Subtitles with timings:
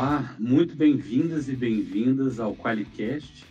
[0.00, 3.44] Olá, muito bem-vindas e bem-vindas ao Qualicast,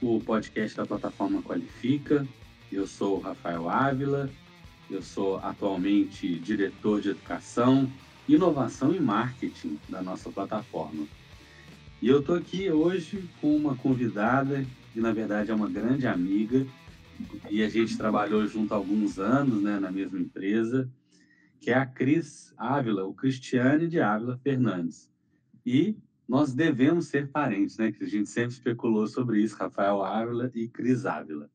[0.00, 2.24] o podcast da plataforma Qualifica.
[2.70, 4.30] Eu sou Rafael Ávila,
[4.88, 7.90] eu sou atualmente diretor de educação,
[8.28, 11.04] inovação e marketing da nossa plataforma.
[12.00, 16.64] E eu estou aqui hoje com uma convidada que, na verdade, é uma grande amiga,
[17.50, 20.88] e a gente trabalhou junto há alguns anos né, na mesma empresa,
[21.60, 25.15] que é a Cris Ávila, o Cristiane de Ávila Fernandes.
[25.66, 25.98] E
[26.28, 27.90] nós devemos ser parentes, né?
[27.90, 31.50] Que a gente sempre especulou sobre isso, Rafael Ávila e Cris Ávila.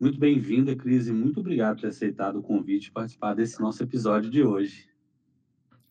[0.00, 3.80] Muito bem-vinda, Cris, e muito obrigado por ter aceitado o convite e participar desse nosso
[3.84, 4.88] episódio de hoje.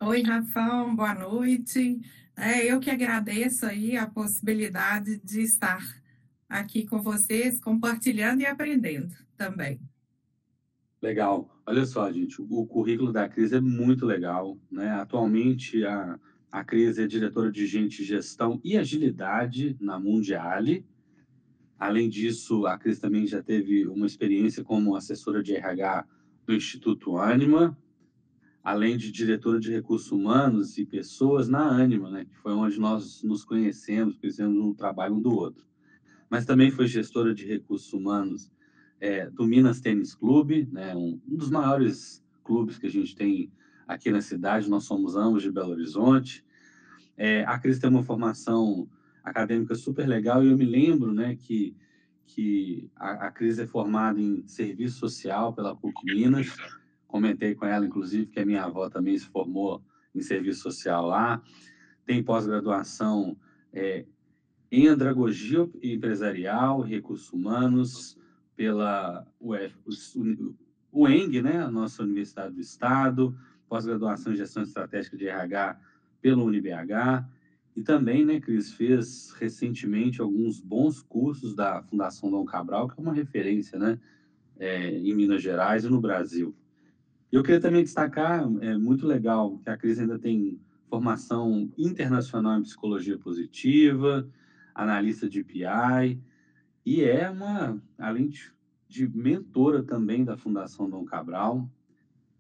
[0.02, 2.02] Oi, Rafael, boa noite.
[2.36, 5.82] É, eu que agradeço aí a possibilidade de estar
[6.50, 9.80] aqui com vocês, compartilhando e aprendendo também.
[11.02, 11.50] Legal.
[11.66, 14.90] Olha só, gente, o currículo da Cris é muito legal, né?
[14.92, 16.20] Atualmente a
[16.52, 20.86] a Cris é diretora de gente, gestão e agilidade na Mundiale.
[21.78, 26.06] Além disso, a Cris também já teve uma experiência como assessora de RH
[26.46, 27.78] do Instituto Anima,
[28.64, 33.22] além de diretora de recursos humanos e pessoas na Anima, né, que foi onde nós
[33.24, 35.66] nos conhecemos, conhecemos um trabalho um do outro.
[36.30, 38.52] Mas também foi gestora de recursos humanos
[39.00, 43.52] é, do Minas Tênis Clube, né, um, um dos maiores clubes que a gente tem
[43.88, 46.44] aqui na cidade, nós somos ambos de Belo Horizonte.
[47.16, 48.88] É, a Cris tem uma formação
[49.24, 51.76] acadêmica super legal e eu me lembro né, que,
[52.26, 56.56] que a, a Cris é formada em serviço social pela PUC Minas.
[57.08, 59.82] Comentei com ela, inclusive, que a minha avó também se formou
[60.14, 61.42] em serviço social lá.
[62.06, 63.38] Tem pós-graduação
[63.72, 64.06] é,
[64.72, 68.18] em andragogia empresarial, recursos humanos,
[68.56, 69.76] pela UF,
[70.92, 75.80] UENG, né, a nossa Universidade do Estado, pós-graduação em gestão estratégica de RH
[76.22, 77.28] pelo UniBH.
[77.76, 83.04] E também, né, Cris, fez recentemente alguns bons cursos da Fundação Dom Cabral, que é
[83.04, 84.00] uma referência, né,
[84.58, 86.56] é, em Minas Gerais e no Brasil.
[87.32, 92.64] Eu queria também destacar, é muito legal, que a Cris ainda tem formação internacional em
[92.64, 94.28] psicologia positiva,
[94.74, 96.20] analista de PI,
[96.86, 98.52] e é uma, além de,
[98.88, 101.70] de mentora também da Fundação Dom Cabral,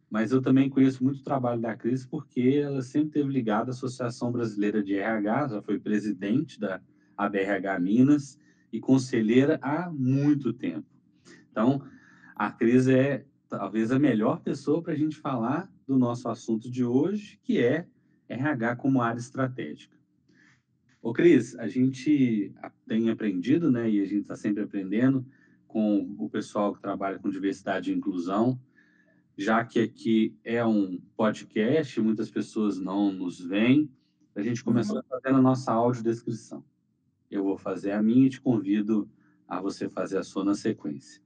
[0.09, 3.73] mas eu também conheço muito o trabalho da Cris porque ela sempre teve ligada à
[3.73, 6.81] Associação Brasileira de RH, já foi presidente da
[7.15, 8.39] ABRH Minas
[8.71, 10.87] e conselheira há muito tempo.
[11.51, 11.81] Então,
[12.35, 16.83] a Cris é talvez a melhor pessoa para a gente falar do nosso assunto de
[16.83, 17.87] hoje, que é
[18.29, 19.97] RH como área estratégica.
[21.01, 22.53] Ô, Cris, a gente
[22.85, 25.25] tem aprendido, né, e a gente está sempre aprendendo
[25.67, 28.59] com o pessoal que trabalha com diversidade e inclusão,
[29.37, 33.89] já que aqui é um podcast, muitas pessoas não nos veem,
[34.35, 35.03] a gente começou uhum.
[35.07, 36.63] fazendo a nossa audiodescrição.
[37.29, 39.09] Eu vou fazer a minha e te convido
[39.47, 41.21] a você fazer a sua na sequência.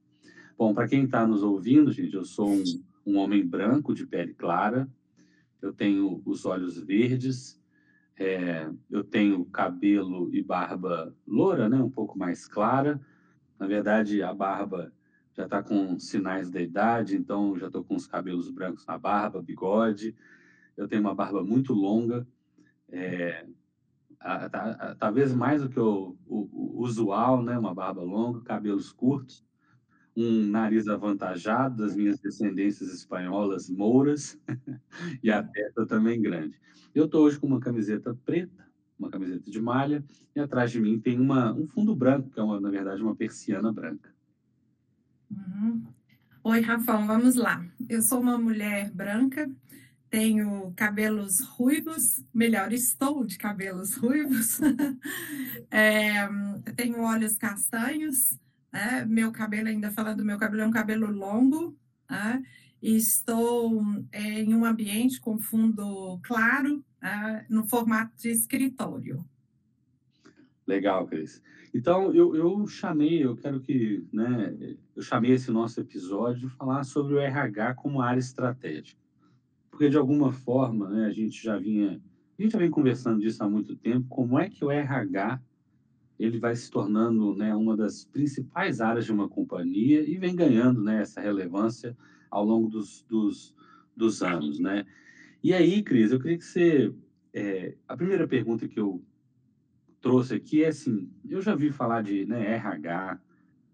[0.58, 2.64] Bom, para quem está nos ouvindo, gente, eu sou um,
[3.06, 4.90] um, homem branco de pele clara,
[5.62, 7.60] eu tenho os olhos verdes,
[8.18, 13.00] é, eu tenho cabelo e barba loura, né, um pouco mais clara.
[13.58, 14.94] Na verdade, a barba
[15.34, 19.42] já está com sinais da idade, então já estou com os cabelos brancos na barba,
[19.42, 20.16] bigode.
[20.76, 22.28] Eu tenho uma barba muito longa,
[22.90, 23.46] é,
[24.20, 27.58] a, a, a, talvez mais do que o, o, o, usual, né?
[27.58, 29.44] Uma barba longa, cabelos curtos,
[30.16, 34.38] um nariz avantajado das minhas descendências espanholas mouras
[35.24, 36.60] e a testa também grande.
[36.94, 40.04] Eu estou hoje com uma camiseta preta, uma camiseta de malha,
[40.36, 43.16] e atrás de mim tem uma, um fundo branco, que é, uma, na verdade, uma
[43.16, 44.14] persiana branca.
[45.32, 45.84] Uhum.
[46.44, 47.66] Oi, Rafão, vamos lá.
[47.88, 49.50] Eu sou uma mulher branca,
[50.10, 54.60] tenho cabelos ruivos, melhor, estou de cabelos ruivos,
[55.72, 56.28] é,
[56.76, 58.38] tenho olhos castanhos,
[58.74, 61.78] é, meu cabelo, ainda falando do meu cabelo, é um cabelo longo,
[62.10, 62.42] é,
[62.82, 69.24] estou em um ambiente com fundo claro, é, no formato de escritório.
[70.68, 71.42] Legal, Cris.
[71.74, 76.84] Então, eu, eu chamei, eu quero que, né, eu chamei esse nosso episódio de falar
[76.84, 79.00] sobre o RH como área estratégica.
[79.70, 82.02] Porque, de alguma forma, né, a gente já vinha,
[82.38, 85.42] a gente já vem conversando disso há muito tempo, como é que o RH
[86.20, 90.84] ele vai se tornando né, uma das principais áreas de uma companhia e vem ganhando
[90.84, 91.98] né, essa relevância
[92.30, 93.56] ao longo dos, dos,
[93.96, 94.86] dos anos, né?
[95.44, 96.94] E aí, Cris, eu queria que você...
[97.34, 99.02] É, a primeira pergunta que eu
[100.02, 103.20] trouxe aqui é assim, eu já vi falar de né, RH,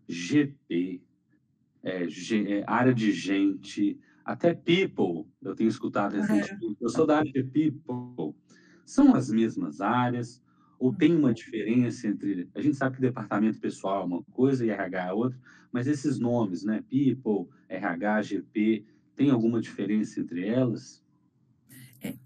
[0.07, 1.01] GP,
[1.81, 7.19] é, G, é, área de gente, até people, eu tenho escutado recentemente, eu sou da
[7.19, 8.35] área de people,
[8.85, 10.43] São as mesmas áreas?
[10.79, 12.47] Ou tem uma diferença entre.
[12.53, 15.39] A gente sabe que departamento pessoal é uma coisa e RH é outra,
[15.71, 16.83] mas esses nomes, né?
[16.87, 18.85] People, RH, GP,
[19.15, 21.03] tem alguma diferença entre elas?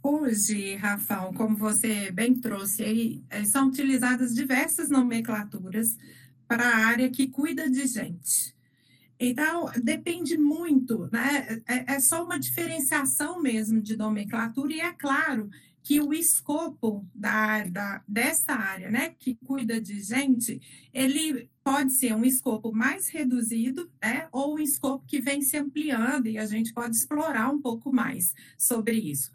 [0.04, 5.98] Hoje, Rafael, como você bem trouxe aí, é, são utilizadas diversas nomenclaturas
[6.48, 8.56] para a área que cuida de gente.
[9.20, 11.62] Então, depende muito, né?
[11.68, 15.50] É, é só uma diferenciação mesmo de nomenclatura, e é claro
[15.84, 20.62] que o escopo da, da, dessa área, né, que cuida de gente,
[20.94, 26.28] ele pode ser um escopo mais reduzido, né, ou um escopo que vem se ampliando
[26.28, 29.32] e a gente pode explorar um pouco mais sobre isso.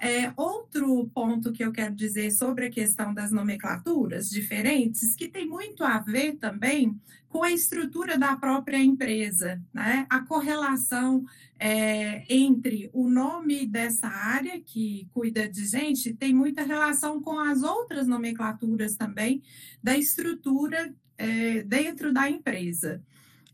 [0.00, 5.46] É, outro ponto que eu quero dizer sobre a questão das nomenclaturas diferentes, que tem
[5.46, 6.96] muito a ver também
[7.28, 10.06] com a estrutura da própria empresa, né?
[10.08, 11.24] A correlação
[11.58, 17.62] é, entre o nome dessa área que cuida de gente tem muita relação com as
[17.62, 19.42] outras nomenclaturas também
[19.82, 23.02] da estrutura é, dentro da empresa.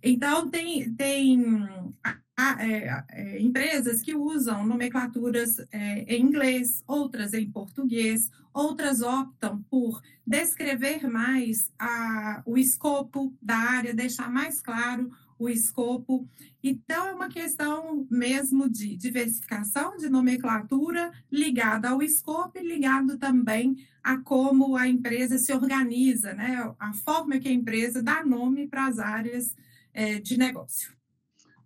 [0.02, 1.42] Então, tem, tem
[2.36, 10.02] é, é, empresas que usam nomenclaturas é, em inglês, outras em português, outras optam por
[10.26, 16.28] descrever mais a, o escopo da área, deixar mais claro o escopo.
[16.62, 23.76] Então, é uma questão mesmo de diversificação de nomenclatura ligada ao escopo e ligado também
[24.02, 26.74] a como a empresa se organiza, né?
[26.78, 29.54] a forma que a empresa dá nome para as áreas
[29.92, 30.94] é, de negócio.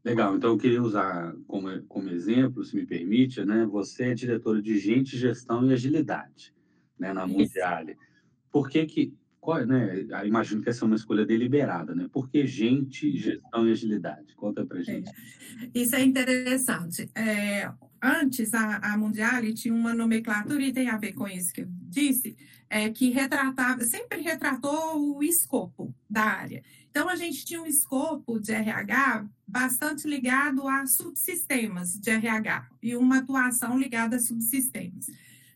[0.04, 3.66] Legal, então eu queria usar como, como exemplo, se me permite, né?
[3.66, 6.54] Você é diretora de gente, gestão e agilidade,
[6.98, 7.12] né?
[7.12, 7.96] Na Mundiale.
[8.50, 10.06] Por que que, qual, né?
[10.24, 12.08] Imagino que essa é uma escolha deliberada, né?
[12.12, 14.34] Por que gente, gestão e agilidade?
[14.34, 15.10] Conta pra gente.
[15.10, 15.70] É.
[15.74, 17.08] Isso é interessante.
[17.14, 17.70] É,
[18.02, 21.68] antes, a, a Mundiale tinha uma nomenclatura, e tem a ver com isso que eu
[21.68, 22.36] disse,
[22.70, 26.62] é, que retratava, sempre retratou o escopo da área.
[26.98, 32.96] Então, a gente tinha um escopo de RH bastante ligado a subsistemas de RH e
[32.96, 35.06] uma atuação ligada a subsistemas.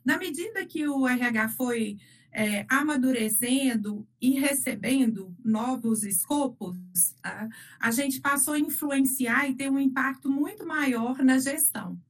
[0.04, 1.98] Na medida que o RH foi
[2.30, 6.76] é, amadurecendo e recebendo novos escopos,
[7.20, 7.48] tá?
[7.80, 12.00] a gente passou a influenciar e ter um impacto muito maior na gestão.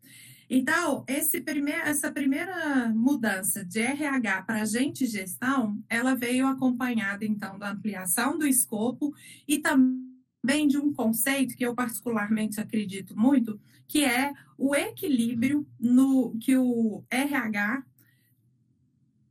[0.55, 1.03] Então,
[1.47, 8.37] primeir, essa primeira mudança de RH para agente gestão, ela veio acompanhada, então, da ampliação
[8.37, 9.15] do escopo
[9.49, 13.59] e também de um conceito que eu particularmente acredito muito,
[13.89, 17.87] que é o equilíbrio no que o RH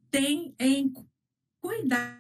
[0.10, 0.92] tem em
[1.62, 2.20] cuidar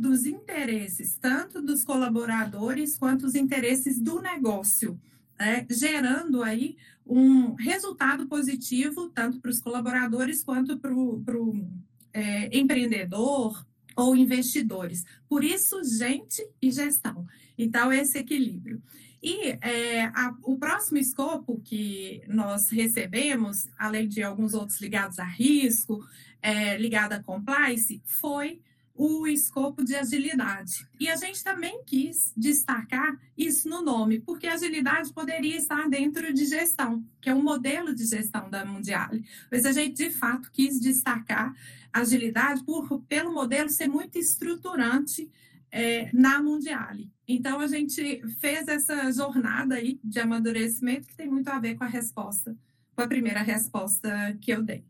[0.00, 4.98] dos interesses, tanto dos colaboradores quanto os interesses do negócio
[5.38, 6.76] é, gerando aí
[7.08, 11.66] um resultado positivo tanto para os colaboradores quanto para o
[12.12, 13.66] é, empreendedor
[13.96, 15.04] ou investidores.
[15.28, 17.26] Por isso, gente e gestão.
[17.56, 18.80] Então, esse equilíbrio.
[19.22, 25.24] E é, a, o próximo escopo que nós recebemos, além de alguns outros ligados a
[25.24, 26.06] risco,
[26.40, 28.60] é, ligado a compliance, foi
[28.98, 30.84] o escopo de agilidade.
[30.98, 36.44] E a gente também quis destacar isso no nome, porque agilidade poderia estar dentro de
[36.44, 39.24] gestão, que é um modelo de gestão da Mundiale.
[39.52, 41.54] Mas a gente, de fato, quis destacar
[41.92, 45.30] agilidade por, pelo modelo ser muito estruturante
[45.70, 47.08] é, na Mundiale.
[47.26, 51.84] Então, a gente fez essa jornada aí de amadurecimento que tem muito a ver com
[51.84, 52.56] a resposta,
[52.96, 54.84] com a primeira resposta que eu dei.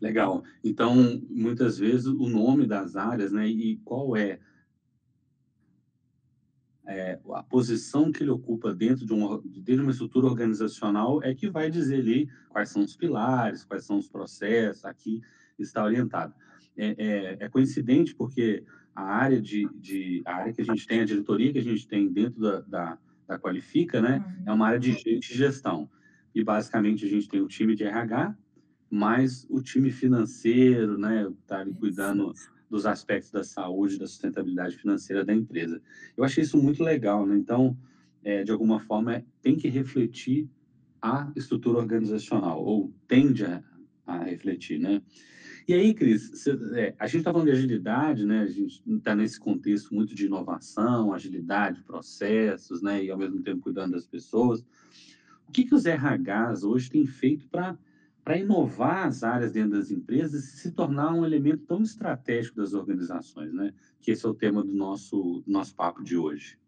[0.00, 0.42] Legal.
[0.62, 4.38] Então, muitas vezes, o nome das áreas, né, e qual é,
[6.86, 11.34] é, a posição que ele ocupa dentro de, uma, dentro de uma estrutura organizacional é
[11.34, 15.22] que vai dizer ali quais são os pilares, quais são os processos, aqui
[15.58, 16.34] está orientado.
[16.76, 21.00] É, é, é coincidente porque a área de, de, a área que a gente tem,
[21.00, 24.44] a diretoria que a gente tem dentro da, da, da Qualifica, né, uhum.
[24.46, 25.88] é uma área de, de gestão.
[26.34, 28.36] E basicamente a gente tem o time de RH,
[28.94, 32.32] mas o time financeiro, né, está ali cuidando
[32.70, 35.82] dos aspectos da saúde, da sustentabilidade financeira da empresa.
[36.16, 37.36] Eu achei isso muito legal, né?
[37.36, 37.76] Então,
[38.22, 40.48] é, de alguma forma, tem que refletir
[41.02, 43.64] a estrutura organizacional, ou tende a,
[44.06, 45.02] a refletir, né?
[45.66, 48.42] E aí, Cris, cê, é, a gente está falando de agilidade, né?
[48.42, 53.02] A gente está nesse contexto muito de inovação, agilidade, processos, né?
[53.04, 54.64] E ao mesmo tempo cuidando das pessoas.
[55.48, 57.76] O que, que os RHs hoje têm feito para
[58.24, 62.72] para inovar as áreas dentro das empresas e se tornar um elemento tão estratégico das
[62.72, 63.74] organizações, né?
[64.00, 66.58] Que esse é o tema do nosso, nosso papo de hoje.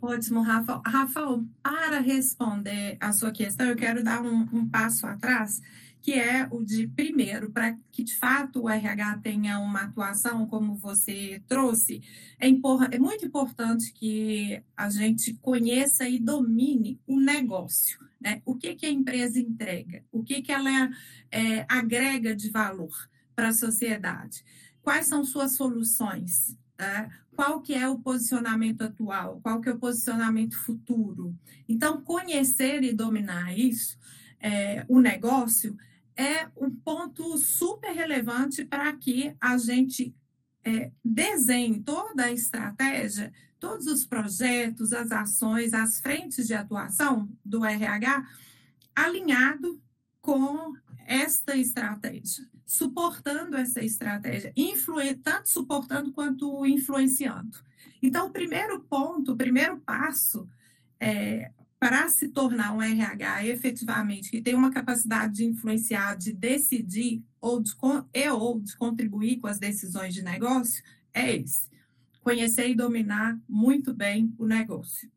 [0.00, 0.82] Ótimo, Rafael.
[0.86, 5.60] Rafael, para responder a sua questão, eu quero dar um, um passo atrás,
[6.04, 10.76] que é o de, primeiro, para que de fato o RH tenha uma atuação como
[10.76, 12.02] você trouxe,
[12.38, 17.98] é, é muito importante que a gente conheça e domine o negócio.
[18.20, 18.42] Né?
[18.44, 20.04] O que, que a empresa entrega?
[20.12, 20.90] O que, que ela
[21.30, 22.92] é, agrega de valor
[23.34, 24.44] para a sociedade?
[24.82, 26.54] Quais são suas soluções?
[26.76, 27.08] Tá?
[27.34, 29.40] Qual que é o posicionamento atual?
[29.42, 31.34] Qual que é o posicionamento futuro?
[31.66, 33.98] Então, conhecer e dominar isso,
[34.38, 35.74] é, o negócio,
[36.16, 40.14] é um ponto super relevante para que a gente
[40.64, 43.32] é, desenhe toda a estratégia
[43.64, 48.28] todos os projetos, as ações, as frentes de atuação do RH
[48.94, 49.80] alinhado
[50.20, 50.74] com
[51.06, 54.52] esta estratégia, suportando essa estratégia,
[55.22, 57.56] tanto suportando quanto influenciando.
[58.02, 60.46] Então, o primeiro ponto, o primeiro passo
[61.00, 61.50] é,
[61.84, 67.60] para se tornar um RH efetivamente que tem uma capacidade de influenciar, de decidir ou
[67.60, 67.74] de,
[68.14, 71.68] e ou de contribuir com as decisões de negócio é esse
[72.22, 75.12] conhecer e dominar muito bem o negócio.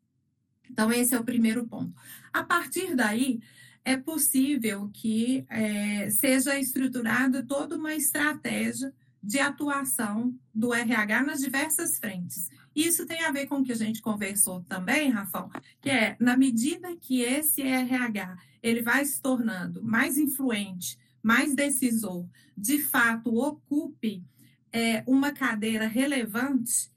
[0.70, 1.94] Então, esse é o primeiro ponto.
[2.30, 3.40] A partir daí,
[3.82, 11.98] é possível que é, seja estruturada toda uma estratégia de atuação do RH nas diversas
[11.98, 12.50] frentes.
[12.74, 16.36] Isso tem a ver com o que a gente conversou também, Rafael, que é na
[16.36, 24.24] medida que esse RH ele vai se tornando mais influente, mais decisor, de fato ocupe
[24.72, 26.90] é, uma cadeira relevante,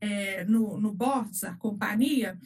[0.00, 2.38] é, no, no board da companhia,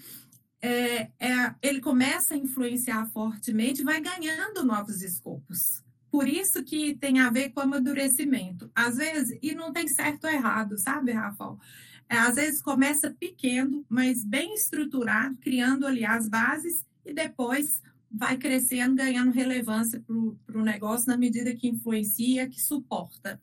[0.61, 5.83] é, é, ele começa a influenciar fortemente, vai ganhando novos escopos.
[6.11, 8.71] Por isso que tem a ver com amadurecimento.
[8.75, 11.59] Às vezes, e não tem certo ou errado, sabe, Rafael?
[12.09, 18.37] É, às vezes começa pequeno, mas bem estruturado, criando ali as bases e depois vai
[18.37, 23.41] crescendo, ganhando relevância para o negócio na medida que influencia, que suporta.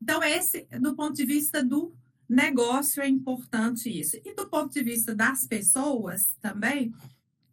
[0.00, 1.92] Então, esse, do ponto de vista do
[2.28, 4.16] negócio é importante isso.
[4.24, 6.94] E do ponto de vista das pessoas também,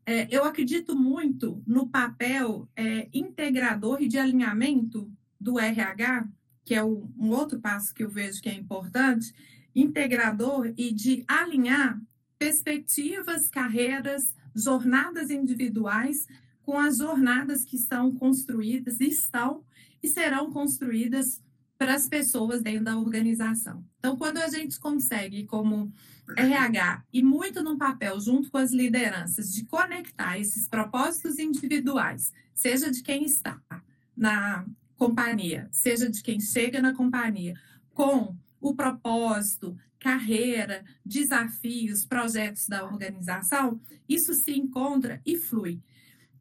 [0.05, 6.27] é, eu acredito muito no papel é, integrador e de alinhamento do RH,
[6.65, 9.33] que é o, um outro passo que eu vejo que é importante,
[9.75, 12.01] integrador e de alinhar
[12.37, 16.27] perspectivas, carreiras, jornadas individuais
[16.63, 19.63] com as jornadas que são construídas, estão
[20.01, 21.41] e serão construídas
[21.77, 23.83] para as pessoas dentro da organização.
[23.99, 25.91] Então, quando a gente consegue, como
[26.37, 32.89] RH, e muito no papel, junto com as lideranças, de conectar esses propósitos individuais, seja
[32.89, 33.61] de quem está
[34.15, 34.65] na
[34.95, 37.55] companhia, seja de quem chega na companhia,
[37.93, 45.81] com o propósito, carreira, desafios, projetos da organização, isso se encontra e flui.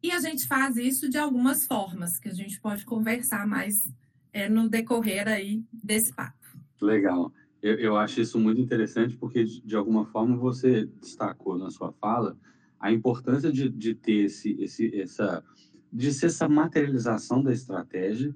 [0.00, 3.92] E a gente faz isso de algumas formas, que a gente pode conversar mais
[4.32, 6.38] é, no decorrer aí desse papo.
[6.80, 7.32] Legal.
[7.60, 12.36] Eu, eu acho isso muito interessante porque, de alguma forma, você destacou na sua fala
[12.78, 15.44] a importância de, de ter esse, esse, essa,
[15.92, 18.34] de ser essa materialização da estratégia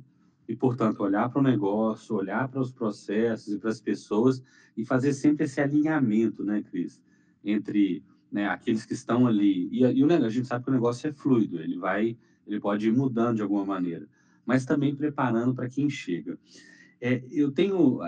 [0.48, 4.42] e, portanto, olhar para o negócio, olhar para os processos e para as pessoas
[4.76, 7.00] e fazer sempre esse alinhamento, né, Cris,
[7.44, 9.68] entre né, aqueles que estão ali.
[9.72, 12.88] E, e o, a gente sabe que o negócio é fluido, ele vai, ele pode
[12.88, 14.08] ir mudando de alguma maneira
[14.46, 16.38] mas também preparando para quem chega.
[17.00, 17.98] É, eu tenho,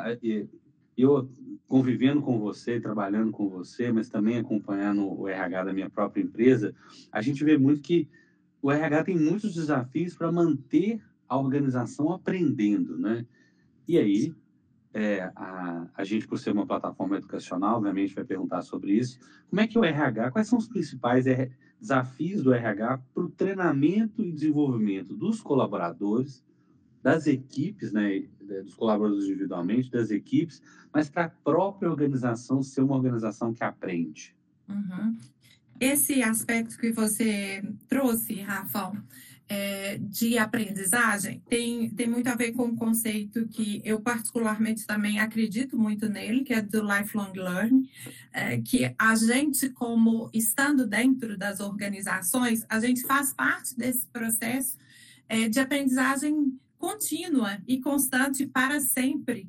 [0.97, 1.29] eu
[1.67, 6.75] convivendo com você, trabalhando com você, mas também acompanhando o RH da minha própria empresa,
[7.13, 8.09] a gente vê muito que
[8.63, 13.27] o RH tem muitos desafios para manter a organização aprendendo, né?
[13.87, 14.35] E aí,
[14.93, 19.19] é, a, a gente, por ser uma plataforma educacional, obviamente vai perguntar sobre isso.
[19.49, 21.25] Como é que o RH, quais são os principais
[21.81, 26.45] desafios do RH para o treinamento e desenvolvimento dos colaboradores,
[27.03, 28.25] das equipes, né,
[28.65, 30.61] dos colaboradores individualmente, das equipes,
[30.93, 34.35] mas para a própria organização ser uma organização que aprende.
[34.69, 35.17] Uhum.
[35.81, 38.93] Esse aspecto que você trouxe, Rafa,
[39.49, 45.19] é, de aprendizagem tem, tem muito a ver com um conceito que eu particularmente também
[45.19, 47.89] acredito muito nele, que é do lifelong learning,
[48.33, 54.77] é, que a gente, como estando dentro das organizações, a gente faz parte desse processo
[55.29, 59.49] é, de aprendizagem contínua e constante para sempre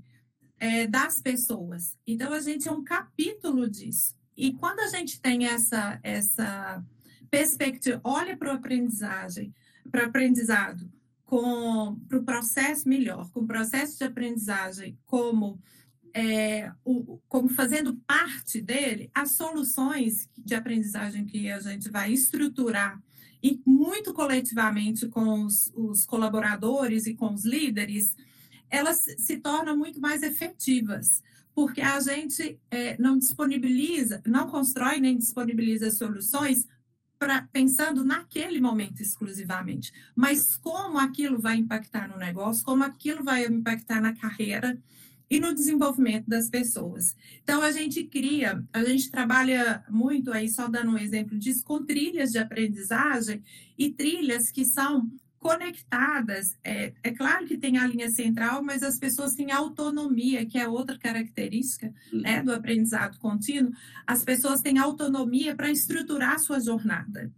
[0.57, 1.97] é, das pessoas.
[2.07, 4.15] Então, a gente é um capítulo disso.
[4.35, 6.83] E quando a gente tem essa, essa
[7.29, 9.53] perspectiva, olha para a aprendizagem,
[9.89, 10.89] para aprendizado,
[11.25, 15.59] com para o processo melhor, com o processo de aprendizagem como
[16.13, 23.01] é, o, como fazendo parte dele, as soluções de aprendizagem que a gente vai estruturar
[23.41, 28.15] e muito coletivamente com os, os colaboradores e com os líderes,
[28.69, 31.23] elas se tornam muito mais efetivas,
[31.55, 36.67] porque a gente é, não disponibiliza, não constrói nem disponibiliza soluções
[37.19, 43.45] pra, pensando naquele momento exclusivamente, mas como aquilo vai impactar no negócio, como aquilo vai
[43.45, 44.81] impactar na carreira
[45.29, 47.15] e no desenvolvimento das pessoas.
[47.43, 51.85] Então, a gente cria, a gente trabalha muito aí, só dando um exemplo disso, com
[51.85, 53.43] trilhas de aprendizagem
[53.77, 55.07] e trilhas que são
[55.39, 56.57] conectadas.
[56.63, 60.67] É, é claro que tem a linha central, mas as pessoas têm autonomia, que é
[60.67, 62.21] outra característica uhum.
[62.21, 63.71] né, do aprendizado contínuo.
[64.05, 67.31] As pessoas têm autonomia para estruturar sua jornada.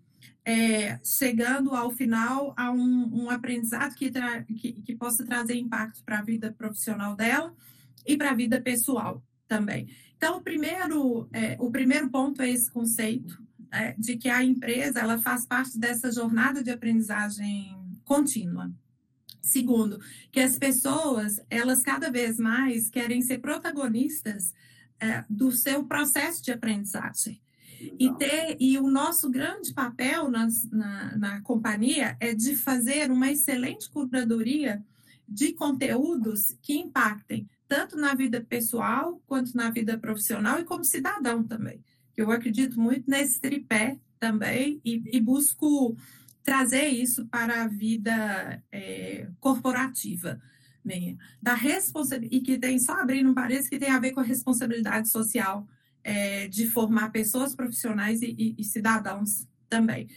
[0.44, 4.12] É, chegando ao final a um, um aprendizado que,
[4.58, 7.54] que, que possa trazer impacto para a vida profissional dela
[8.08, 9.88] e para a vida pessoal também.
[10.18, 13.40] Então, o primeiro, é, o primeiro ponto é esse conceito
[13.72, 17.81] é, de que a empresa ela faz parte dessa jornada de aprendizagem
[18.12, 18.70] contínua.
[19.42, 19.98] Segundo,
[20.34, 24.54] que as pessoas elas cada vez mais querem ser protagonistas
[25.00, 27.42] é, do seu processo de aprendizagem.
[27.98, 33.32] E, ter, e o nosso grande papel nas, na, na companhia é de fazer uma
[33.32, 34.84] excelente curadoria
[35.28, 41.44] de conteúdos que impactem tanto na vida pessoal quanto na vida profissional e como cidadão
[41.44, 41.82] também.
[42.16, 45.96] Eu acredito muito nesse tripé também e, e busco
[46.44, 50.42] trazer isso para a vida é, corporativa
[50.84, 54.20] minha, da responsabilidade e que tem só abrindo um parênteses que tem a ver com
[54.20, 55.68] a responsabilidade social
[56.04, 60.08] é, de formar pessoas profissionais e, e, e, cidadãos também.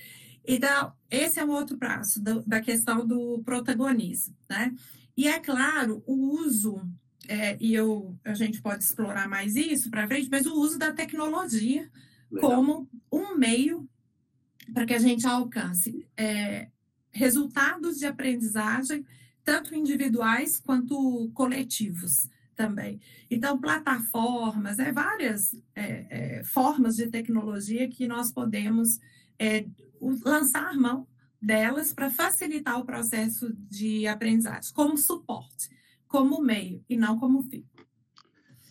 [0.47, 4.75] Então, esse é um outro braço do, da questão do protagonismo, né?
[5.17, 6.81] E é claro, o uso
[7.29, 10.93] é, e eu, a gente pode explorar mais isso para frente, mas o uso da
[10.93, 11.91] tecnologia
[12.31, 12.51] Legal.
[12.51, 13.89] como um meio
[14.73, 16.69] para que a gente alcance é,
[17.11, 19.05] resultados de aprendizagem,
[19.45, 23.01] tanto individuais quanto coletivos também.
[23.31, 29.01] Então, plataformas, é, várias é, é, formas de tecnologia que nós podemos
[29.39, 29.67] é,
[30.25, 31.07] lançar mão
[31.43, 35.69] delas para facilitar o processo de aprendizagem, como suporte
[36.15, 37.65] como meio e não como fim.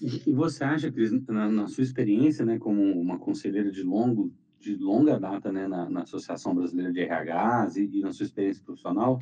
[0.02, 4.78] E você acha, Cris, na, na, sua experiência, né, como uma conselheira de longo, de
[4.78, 9.21] longa data, né, na, na Associação Brasileira de RHs e, e, na sua experiência profissional,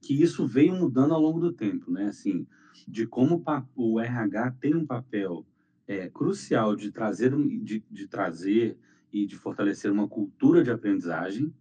[0.00, 2.44] que isso veio mudando ao longo do tempo, né, assim,
[2.88, 3.40] de como
[3.76, 5.46] o RH tem um papel
[5.86, 7.30] é, crucial de trazer,
[7.62, 8.76] de, de trazer
[9.12, 11.54] e de fortalecer uma cultura de aprendizagem,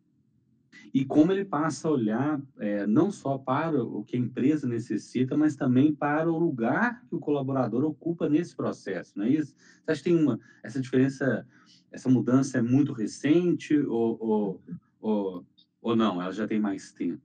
[0.94, 5.38] e como ele passa a olhar é, não só para o que a empresa necessita,
[5.38, 9.56] mas também para o lugar que o colaborador ocupa nesse processo, não é isso?
[9.56, 11.48] Você acha que tem uma, essa diferença,
[11.92, 14.62] essa mudança é muito recente ou, ou,
[15.00, 15.46] ou,
[15.82, 16.22] ou não?
[16.22, 17.22] Ela já tem mais tempo?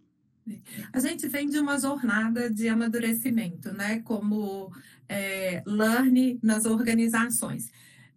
[0.93, 4.01] A gente vem de uma jornada de amadurecimento, né?
[4.01, 4.73] Como
[5.09, 7.71] é, learn nas organizações.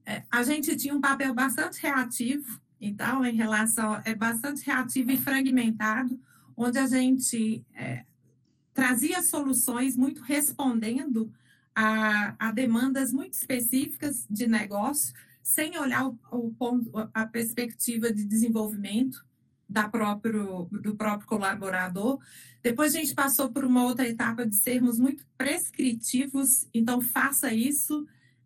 [0.05, 5.17] É, a gente tinha um papel bastante reativo então, em relação, é bastante reativo e
[5.17, 6.19] fragmentado,
[6.55, 8.05] onde a gente é,
[8.73, 11.31] trazia soluções muito respondendo
[11.75, 15.13] a, a, demandas muito específicas de negócio,
[15.49, 19.25] sem olhar o, ponto, a perspectiva de desenvolvimento
[19.67, 22.19] da próprio, do próprio colaborador.
[22.61, 28.05] Depois a gente passou por uma outra etapa de sermos muito prescritivos, então faça isso,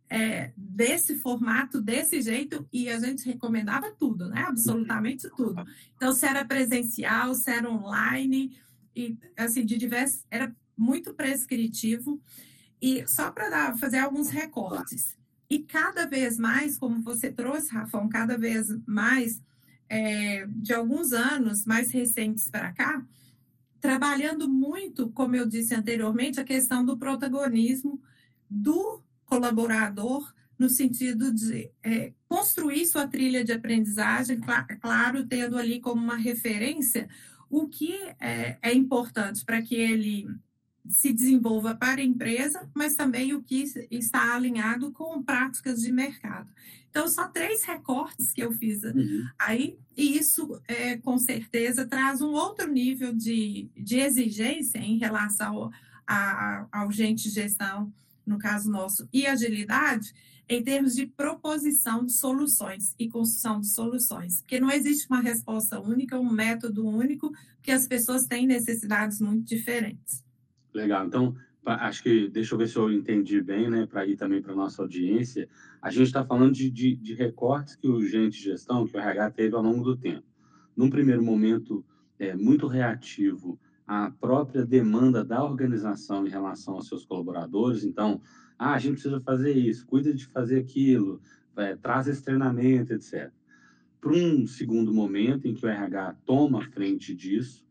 [0.09, 4.45] é, desse formato, desse jeito, e a gente recomendava tudo, né?
[4.47, 5.61] Absolutamente tudo.
[5.97, 8.57] Então, se era presencial, se era online,
[8.95, 12.21] e assim, de diversos, era muito prescritivo.
[12.81, 15.17] E só para fazer alguns recortes.
[15.49, 19.41] E cada vez mais, como você trouxe, Rafão, cada vez mais,
[19.89, 23.05] é, de alguns anos mais recentes para cá,
[23.79, 28.01] trabalhando muito, como eu disse anteriormente, a questão do protagonismo
[28.49, 34.39] do colaborador no sentido de é, construir sua trilha de aprendizagem,
[34.79, 37.09] claro, tendo ali como uma referência
[37.49, 40.27] o que é, é importante para que ele
[40.87, 46.49] se desenvolva para a empresa, mas também o que está alinhado com práticas de mercado.
[46.89, 49.25] Então, só três recortes que eu fiz uhum.
[49.39, 55.71] aí, e isso, é, com certeza, traz um outro nível de, de exigência em relação
[56.05, 57.91] a, ao gente gestão
[58.25, 60.13] no caso nosso, e agilidade,
[60.47, 64.41] em termos de proposição de soluções e construção de soluções.
[64.41, 69.47] Porque não existe uma resposta única, um método único, porque as pessoas têm necessidades muito
[69.47, 70.23] diferentes.
[70.73, 71.05] Legal.
[71.05, 74.55] Então, acho que, deixa eu ver se eu entendi bem, né, para ir também para
[74.55, 75.47] nossa audiência,
[75.81, 78.99] a gente está falando de, de, de, recortes que o gerente de gestão, que o
[78.99, 80.25] RH teve ao longo do tempo.
[80.75, 81.85] Num primeiro momento,
[82.19, 88.21] é, muito reativo à própria demanda da organização em relação aos seus colaboradores, então,
[88.57, 91.21] ah, a gente precisa fazer isso, cuida de fazer aquilo,
[91.57, 93.31] é, traz esse treinamento, etc.
[94.01, 97.63] Para um segundo momento em que o RH toma frente disso,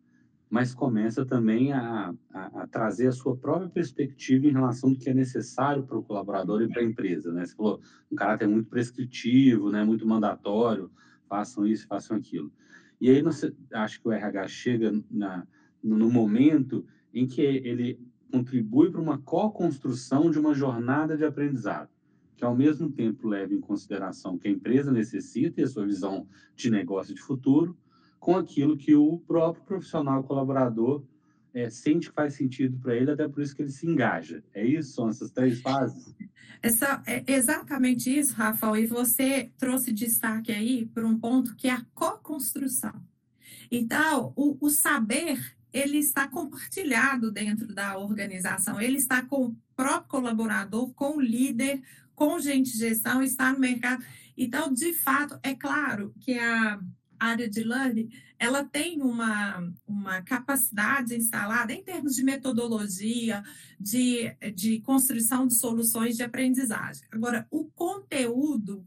[0.53, 5.09] mas começa também a, a, a, trazer a sua própria perspectiva em relação do que
[5.09, 7.33] é necessário para o colaborador e para a empresa.
[7.33, 7.47] Né?
[7.47, 9.83] Você falou um caráter muito prescritivo, né?
[9.83, 10.91] muito mandatório,
[11.27, 12.53] façam isso, façam aquilo.
[13.01, 13.23] E aí,
[13.73, 15.47] acho que o RH chega na,
[15.83, 16.85] no momento
[17.15, 17.99] em que ele
[18.31, 21.89] contribui para uma co-construção de uma jornada de aprendizado,
[22.37, 26.29] que ao mesmo tempo leva em consideração que a empresa necessita e a sua visão
[26.55, 27.75] de negócio de futuro,
[28.23, 31.05] com aquilo que o próprio profissional colaborador
[31.53, 34.45] é, sente que faz sentido para ele, até por isso que ele se engaja.
[34.55, 34.95] É isso?
[34.95, 36.15] São essas três fases?
[36.63, 38.77] Essa, é exatamente isso, Rafael.
[38.77, 42.95] E você trouxe destaque aí para um ponto que é a co-construção.
[43.69, 50.09] Então, o, o saber ele está compartilhado dentro da organização, ele está com o próprio
[50.09, 51.83] colaborador, com o líder,
[52.15, 54.05] com gente de gestão, está no mercado.
[54.39, 56.79] Então, de fato, é claro que a
[57.25, 63.43] área de learning, ela tem uma, uma capacidade instalada em termos de metodologia,
[63.79, 67.05] de, de construção de soluções de aprendizagem.
[67.11, 68.85] Agora, o conteúdo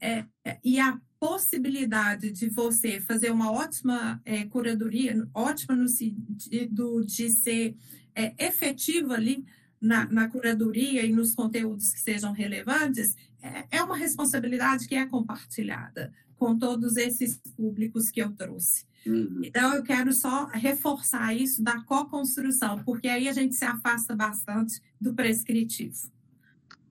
[0.00, 7.04] é, é, e a possibilidade de você fazer uma ótima é, curadoria, ótima no sentido
[7.04, 7.74] de ser
[8.14, 9.44] é, efetivo ali
[9.80, 13.14] na, na, curadoria e nos conteúdos que sejam relevantes,
[13.46, 18.84] é, é uma responsabilidade que é compartilhada com todos esses públicos que eu trouxe.
[19.06, 19.40] Uhum.
[19.44, 24.82] Então, eu quero só reforçar isso da co-construção, porque aí a gente se afasta bastante
[25.00, 26.10] do prescritivo.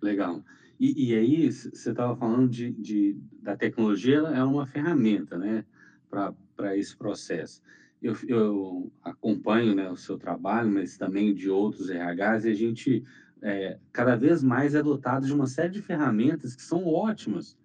[0.02, 0.44] Legal.
[0.80, 5.65] E, e aí, você estava falando de, de, da tecnologia, é uma ferramenta, né,
[6.10, 7.62] para esse processo.
[8.02, 13.04] Eu, eu acompanho né, o seu trabalho, mas também de outros RHs, e a gente
[13.41, 17.58] é, cada vez mais é dotado de uma série de ferramentas que são ótimas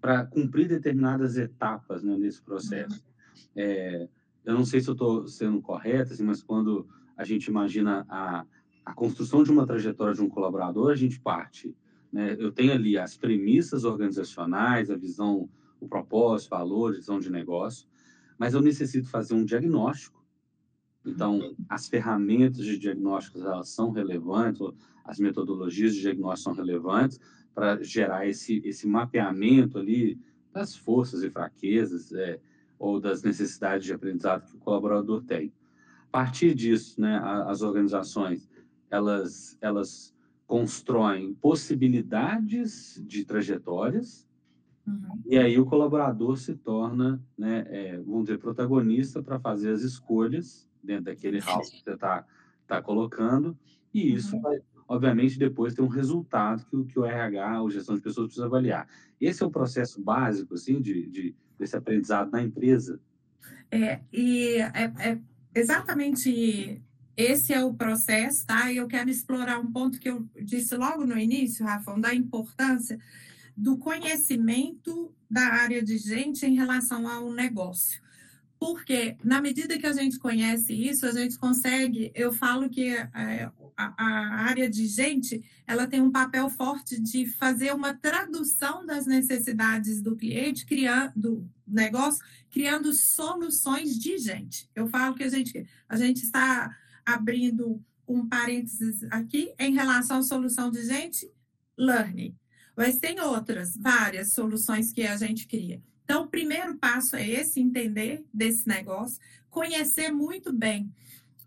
[0.00, 3.04] para cumprir determinadas etapas né, nesse processo.
[3.04, 3.52] Uhum.
[3.56, 4.08] É,
[4.44, 6.86] eu não sei se eu estou sendo correto, assim, mas quando
[7.16, 8.44] a gente imagina a,
[8.84, 11.74] a construção de uma trajetória de um colaborador, a gente parte.
[12.12, 12.36] Né?
[12.38, 15.48] Eu tenho ali as premissas organizacionais, a visão,
[15.80, 17.88] o propósito, valores, visão de negócio,
[18.38, 20.24] mas eu necessito fazer um diagnóstico.
[21.06, 24.60] Então, as ferramentas de diagnóstico elas são relevantes,
[25.04, 27.20] as metodologias de diagnóstico são relevantes,
[27.54, 30.20] para gerar esse, esse mapeamento ali
[30.52, 32.38] das forças e fraquezas é,
[32.78, 35.52] ou das necessidades de aprendizado que o colaborador tem.
[36.08, 38.48] A partir disso, né, as organizações
[38.90, 40.14] elas, elas
[40.46, 44.26] constroem possibilidades de trajetórias
[44.86, 45.20] uhum.
[45.26, 50.68] e aí o colaborador se torna, né, é, vamos dizer, protagonista para fazer as escolhas
[50.86, 52.24] dentro daquele house que você está
[52.66, 53.58] tá colocando
[53.92, 54.42] e isso uhum.
[54.42, 58.46] vai obviamente, depois tem um resultado que, que o RH, o gestão de pessoas, precisa
[58.46, 58.88] avaliar.
[59.20, 63.00] Esse é o processo básico, assim, de, de desse aprendizado na empresa.
[63.70, 65.18] É, e é, é
[65.54, 66.82] exatamente
[67.16, 68.70] esse é o processo, tá?
[68.70, 72.98] E eu quero explorar um ponto que eu disse logo no início, Rafa, da importância
[73.56, 78.02] do conhecimento da área de gente em relação ao negócio.
[78.58, 82.10] Porque, na medida que a gente conhece isso, a gente consegue.
[82.14, 87.26] Eu falo que é, a, a, área de gente ela tem um papel forte de
[87.26, 94.70] fazer uma tradução das necessidades do cliente, criando do negócio, criando soluções de gente.
[94.74, 100.22] Eu falo que a gente, a gente está abrindo um parênteses aqui em relação à
[100.22, 101.30] solução de gente,
[101.76, 102.34] learning.
[102.76, 105.82] Mas tem outras, várias soluções que a gente cria.
[106.06, 109.18] Então, o primeiro passo é esse, entender desse negócio,
[109.50, 110.88] conhecer muito bem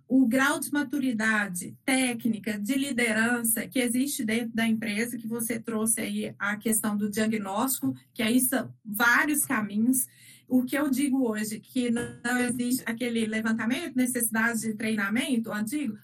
[0.06, 6.02] o grau de maturidade técnica, de liderança que existe dentro da empresa, que você trouxe
[6.02, 10.08] aí a questão do diagnóstico, que aí são vários caminhos.
[10.46, 15.98] O que eu digo hoje, que não existe aquele levantamento, necessidade de treinamento antigo,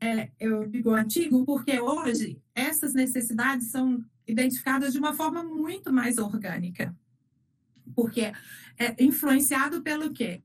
[0.00, 6.16] é, eu digo antigo porque hoje essas necessidades são identificadas de uma forma muito mais
[6.16, 6.96] orgânica
[7.94, 8.32] porque
[8.78, 10.42] é influenciado pelo quê?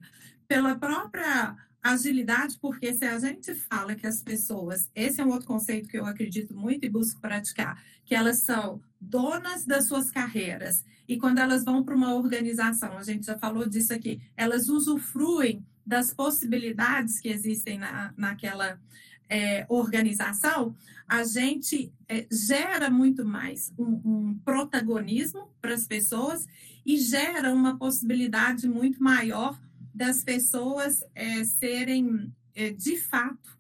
[0.48, 5.48] Pela própria agilidade, porque se a gente fala que as pessoas, esse é um outro
[5.48, 10.86] conceito que eu acredito muito e busco praticar, que elas são donas das suas carreiras
[11.08, 15.66] e quando elas vão para uma organização, a gente já falou disso aqui, elas usufruem
[15.86, 18.80] das possibilidades que existem na, naquela
[19.28, 20.76] é, organização,
[21.08, 26.46] a gente é, gera muito mais um, um protagonismo para as pessoas
[26.86, 29.60] e gera uma possibilidade muito maior
[29.94, 33.58] das pessoas é, serem, é, de fato,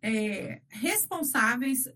[0.00, 1.88] é, responsáveis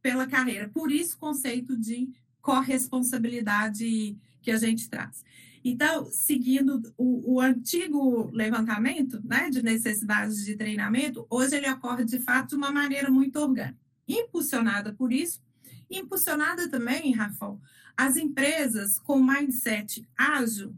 [0.00, 0.68] pela carreira.
[0.68, 2.08] Por isso, o conceito de
[2.40, 5.24] corresponsabilidade que a gente traz.
[5.64, 12.20] Então, seguindo o, o, antigo levantamento né, de necessidades de treinamento, hoje ele ocorre de
[12.20, 15.42] fato de uma maneira muito orgânica, impulsionada por isso,
[15.90, 17.58] impulsionada também, Rafael,
[17.96, 20.74] as empresas com mindset ágil,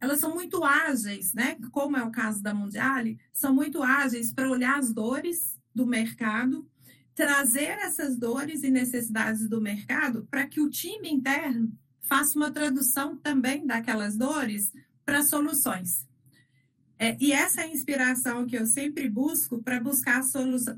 [0.00, 1.56] elas são muito ágeis, né?
[1.72, 6.68] Como é o caso da Mondiale, são muito ágeis para olhar as dores do mercado,
[7.14, 13.16] trazer essas dores e necessidades do mercado para que o time interno faça uma tradução
[13.16, 14.72] também daquelas dores
[15.04, 16.06] para soluções.
[16.98, 20.22] É, e essa é a inspiração que eu sempre busco para buscar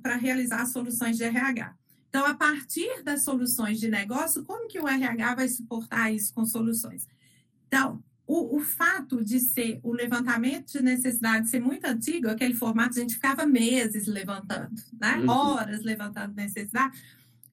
[0.03, 1.75] para realizar soluções de RH.
[2.09, 6.45] Então, a partir das soluções de negócio, como que o RH vai suportar isso com
[6.45, 7.07] soluções?
[7.67, 12.99] Então, o, o, fato de ser o levantamento de necessidade ser muito antigo, aquele formato
[12.99, 15.19] a gente ficava meses levantando, né?
[15.19, 15.31] Uhum.
[15.31, 17.01] Horas levantando necessidade.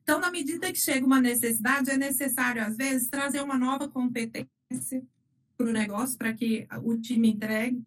[0.01, 4.49] Então, na medida que chega uma necessidade, é necessário, às vezes, trazer uma nova competência
[5.55, 7.81] para o negócio, para que o time entregue,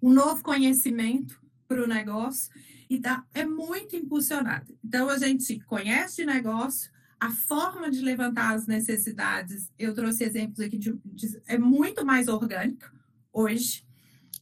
[0.00, 2.50] um novo conhecimento para o negócio.
[2.88, 4.76] Então, é muito impulsionado.
[4.82, 10.60] Então, a gente conhece o negócio, a forma de levantar as necessidades, eu trouxe exemplos
[10.60, 12.90] aqui, de, de, é muito mais orgânica
[13.32, 13.84] hoje,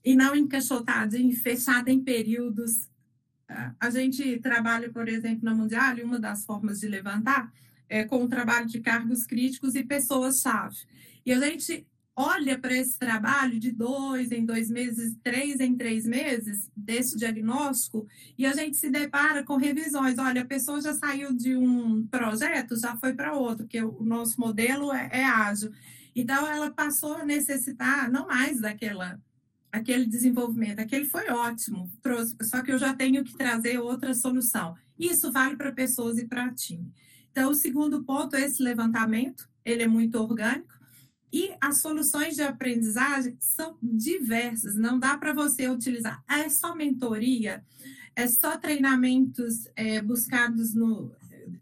[0.04, 2.88] e não encaixotada e fechada em períodos.
[3.80, 7.52] A gente trabalha, por exemplo, na Mundial, e uma das formas de levantar
[7.88, 10.76] é com o trabalho de cargos críticos e pessoas-chave.
[11.24, 16.06] E a gente olha para esse trabalho de dois em dois meses, três em três
[16.06, 20.18] meses, desse diagnóstico, e a gente se depara com revisões.
[20.18, 24.40] Olha, a pessoa já saiu de um projeto, já foi para outro, porque o nosso
[24.40, 25.70] modelo é, é ágil.
[26.14, 29.20] Então, ela passou a necessitar não mais daquela
[29.70, 34.74] aquele desenvolvimento, aquele foi ótimo, trouxe, só que eu já tenho que trazer outra solução.
[34.98, 36.90] Isso vale para pessoas e para time.
[37.30, 40.75] Então, o segundo ponto é esse levantamento, ele é muito orgânico,
[41.36, 46.24] e as soluções de aprendizagem são diversas, não dá para você utilizar.
[46.26, 47.62] É só mentoria,
[48.14, 51.12] é só treinamentos é, buscados no,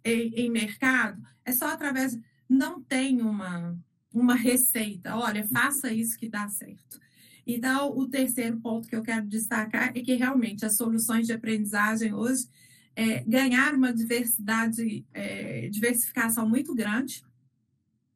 [0.05, 2.17] em, em, mercado, é só através.
[2.49, 3.77] Não tem uma,
[4.13, 7.01] uma receita, olha, faça isso que dá certo.
[7.45, 12.15] Então, o terceiro ponto que eu quero destacar é que realmente as soluções de aprendizagem
[12.15, 12.47] hoje
[12.95, 17.25] é, ganharam uma diversidade, é, diversificação muito grande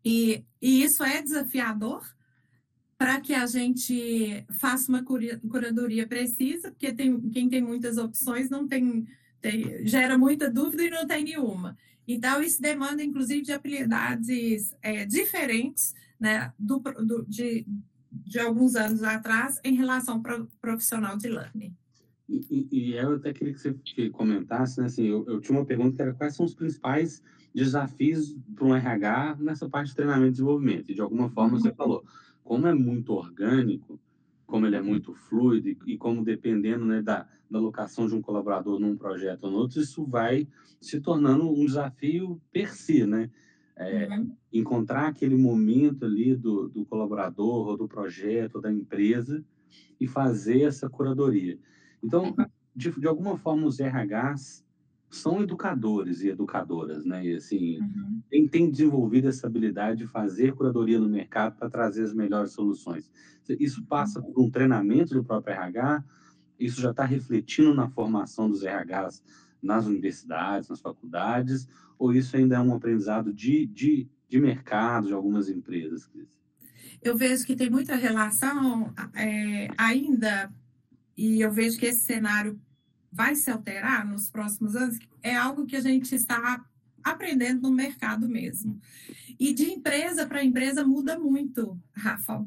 [0.09, 2.03] e, e isso é desafiador
[2.97, 8.67] para que a gente faça uma curadoria precisa, porque tem, quem tem muitas opções não
[8.67, 9.07] tem,
[9.39, 11.77] tem, gera muita dúvida e não tem nenhuma.
[12.07, 17.67] Então, isso demanda, inclusive, de habilidades é, diferentes né, do, do, de,
[18.11, 21.77] de alguns anos atrás em relação ao profissional de learning.
[22.27, 25.95] E, e, eu até queria que você comentasse, né, assim, eu, eu tinha uma pergunta
[25.95, 27.23] que era quais são os principais
[27.59, 30.91] desafios para um RH nessa parte de treinamento e desenvolvimento.
[30.91, 31.75] E de alguma forma você uhum.
[31.75, 32.05] falou,
[32.43, 34.01] como é muito orgânico,
[34.47, 38.23] como ele é muito fluido e, e como dependendo né, da, da locação de um
[38.23, 40.49] colaborador num projeto ou no outro, isso vai
[40.81, 43.31] se tornando um desafio per si, né?
[43.77, 44.33] É, uhum.
[44.53, 49.45] Encontrar aquele momento ali do, do colaborador ou do projeto ou da empresa
[50.01, 51.59] e fazer essa curadoria.
[52.03, 52.47] Então, uhum.
[52.75, 54.65] de, de alguma forma, os RHs
[55.11, 57.25] são educadores e educadoras, né?
[57.25, 58.21] E assim, uhum.
[58.31, 63.11] quem tem desenvolvido essa habilidade de fazer curadoria no mercado para trazer as melhores soluções.
[63.49, 66.05] Isso passa por um treinamento do próprio RH,
[66.59, 69.23] isso já está refletindo na formação dos RHs
[69.63, 71.67] nas universidades, nas faculdades,
[71.99, 76.09] ou isso ainda é um aprendizado de, de, de mercado de algumas empresas?
[77.03, 80.53] Eu vejo que tem muita relação é, ainda,
[81.17, 82.61] e eu vejo que esse cenário
[83.11, 86.65] vai se alterar nos próximos anos é algo que a gente está
[87.03, 88.81] aprendendo no mercado mesmo.
[89.39, 92.45] E de empresa para empresa muda muito, Rafa.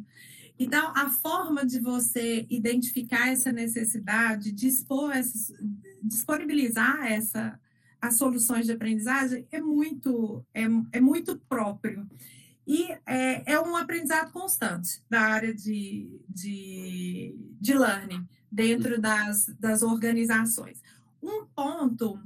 [0.59, 5.55] Então, a forma de você identificar essa necessidade, dispor essa,
[6.03, 7.59] disponibilizar essa,
[7.99, 12.07] as soluções de aprendizagem é muito, é, é muito próprio.
[12.67, 19.81] E é, é um aprendizado constante da área de, de, de learning dentro das, das
[19.81, 20.81] organizações.
[21.21, 22.19] Um ponto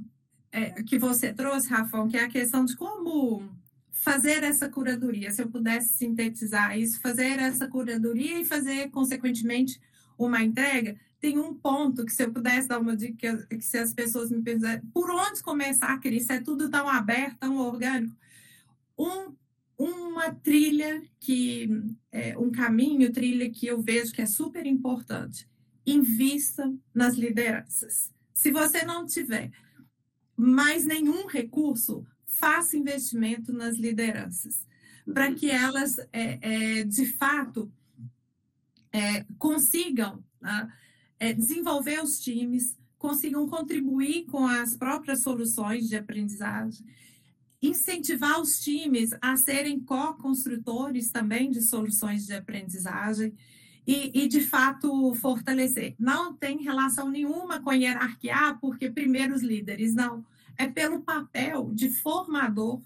[0.50, 3.48] é, que você trouxe, Rafa, que é a questão de como
[3.92, 9.80] fazer essa curadoria, se eu pudesse sintetizar isso, fazer essa curadoria e fazer, consequentemente,
[10.18, 13.92] uma entrega, tem um ponto que se eu pudesse dar uma dica, que se as
[13.92, 18.16] pessoas me perguntarem por onde começar, Cris, é tudo tão aberto, tão orgânico.
[18.98, 19.34] Um,
[19.78, 21.68] uma trilha que,
[22.12, 25.48] é, um caminho, trilha que eu vejo que é super importante.
[25.86, 28.10] Invista nas lideranças.
[28.34, 29.50] Se você não tiver
[30.36, 34.66] mais nenhum recurso, faça investimento nas lideranças,
[35.12, 35.34] para uhum.
[35.34, 36.38] que elas, é,
[36.80, 37.72] é, de fato,
[38.92, 40.68] é, consigam né,
[41.34, 46.84] desenvolver os times, consigam contribuir com as próprias soluções de aprendizagem,
[47.62, 53.34] incentivar os times a serem co-construtores também de soluções de aprendizagem
[53.86, 55.94] e, e, de fato, fortalecer.
[55.98, 60.24] Não tem relação nenhuma com hierarquiar, porque primeiro os líderes, não.
[60.58, 62.82] É pelo papel de formador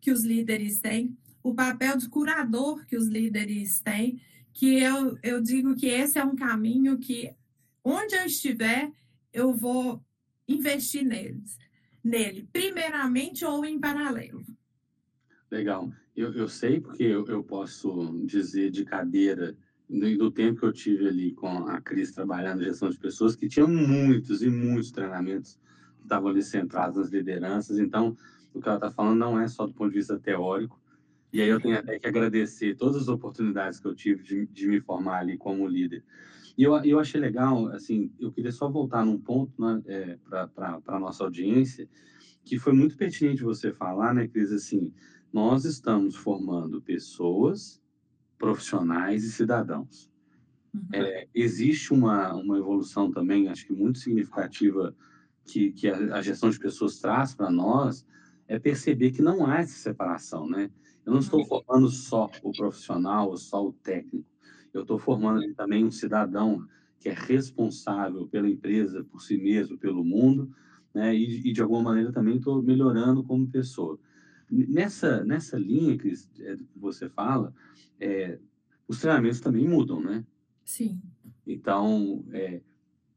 [0.00, 4.20] que os líderes têm, o papel de curador que os líderes têm,
[4.52, 7.34] que eu, eu digo que esse é um caminho que,
[7.82, 8.92] onde eu estiver,
[9.32, 10.02] eu vou
[10.46, 11.58] investir neles,
[12.02, 14.44] nele, primeiramente ou em paralelo.
[15.50, 15.90] Legal.
[16.14, 19.56] Eu, eu sei porque eu, eu posso dizer de cadeira
[19.88, 23.48] do, tempo que eu tive ali com a Cris trabalhando em gestão de pessoas, que
[23.48, 25.58] tinha muitos e muitos treinamentos
[25.98, 27.78] que estavam ali centrados nas lideranças.
[27.78, 28.16] Então,
[28.52, 30.80] o que ela está falando não é só do ponto de vista teórico,
[31.32, 34.68] e aí eu tenho até que agradecer todas as oportunidades que eu tive de, de
[34.68, 36.04] me formar ali como líder.
[36.56, 40.80] E eu, eu achei legal, assim, eu queria só voltar num ponto né, é, para
[40.86, 41.88] a nossa audiência,
[42.44, 44.92] que foi muito pertinente você falar, né, Cris, assim,
[45.32, 47.82] nós estamos formando pessoas,
[48.44, 50.10] profissionais e cidadãos.
[50.74, 50.88] Uhum.
[50.92, 54.94] É, existe uma, uma evolução também, acho que muito significativa,
[55.46, 58.06] que, que a, a gestão de pessoas traz para nós,
[58.46, 60.70] é perceber que não há essa separação, né?
[61.06, 61.46] Eu não estou uhum.
[61.46, 64.28] formando só o profissional ou só o técnico.
[64.74, 66.66] Eu estou formando também um cidadão
[67.00, 70.50] que é responsável pela empresa, por si mesmo, pelo mundo,
[70.92, 71.14] né?
[71.14, 73.98] E, e de alguma maneira também estou melhorando como pessoa.
[74.50, 77.52] Nessa nessa linha que é, você fala,
[78.00, 78.38] é,
[78.86, 80.24] os treinamentos também mudam, né?
[80.64, 81.00] Sim.
[81.46, 82.60] Então, é,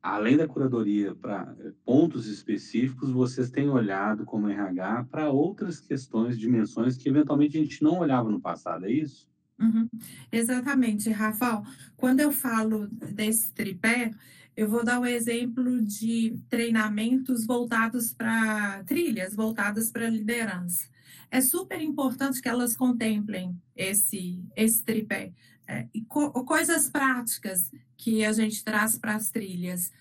[0.01, 6.37] além da curadoria para eh, pontos específicos, vocês têm olhado como RH para outras questões,
[6.37, 9.27] dimensões que eventualmente a gente não olhava no passado, é isso?
[9.59, 9.87] Uhum.
[10.31, 11.63] Exatamente, Rafael.
[11.95, 14.11] Quando eu falo desse tripé,
[14.55, 20.87] eu vou dar o um exemplo de treinamentos voltados para trilhas, voltadas para liderança.
[21.29, 25.33] É super importante que elas contemplem esse, esse tripé.
[25.67, 29.91] É, co coisas práticas que a gente traz para as trilhas.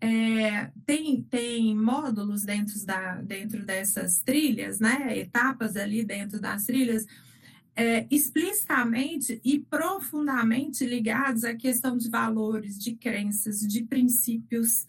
[0.00, 5.18] É, tem, tem módulos dentro, da, dentro dessas trilhas, né?
[5.18, 7.04] etapas ali dentro das trilhas,
[7.74, 14.86] é, explicitamente e profundamente ligados à questão de valores, de crenças, de princípios.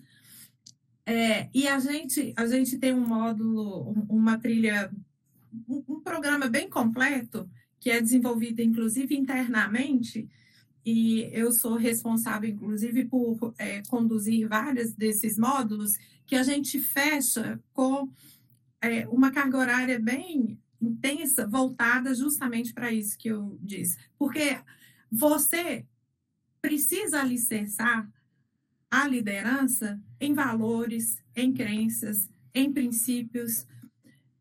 [1.05, 4.91] É, e a gente, a gente tem um módulo, uma trilha,
[5.67, 10.29] um, um programa bem completo, que é desenvolvido inclusive internamente,
[10.85, 15.91] e eu sou responsável, inclusive, por é, conduzir vários desses módulos,
[16.25, 18.09] que a gente fecha com
[18.81, 23.97] é, uma carga horária bem intensa, voltada justamente para isso que eu disse.
[24.17, 24.57] Porque
[25.11, 25.85] você
[26.61, 28.09] precisa alicerçar
[28.89, 33.67] a liderança em valores, em crenças, em princípios,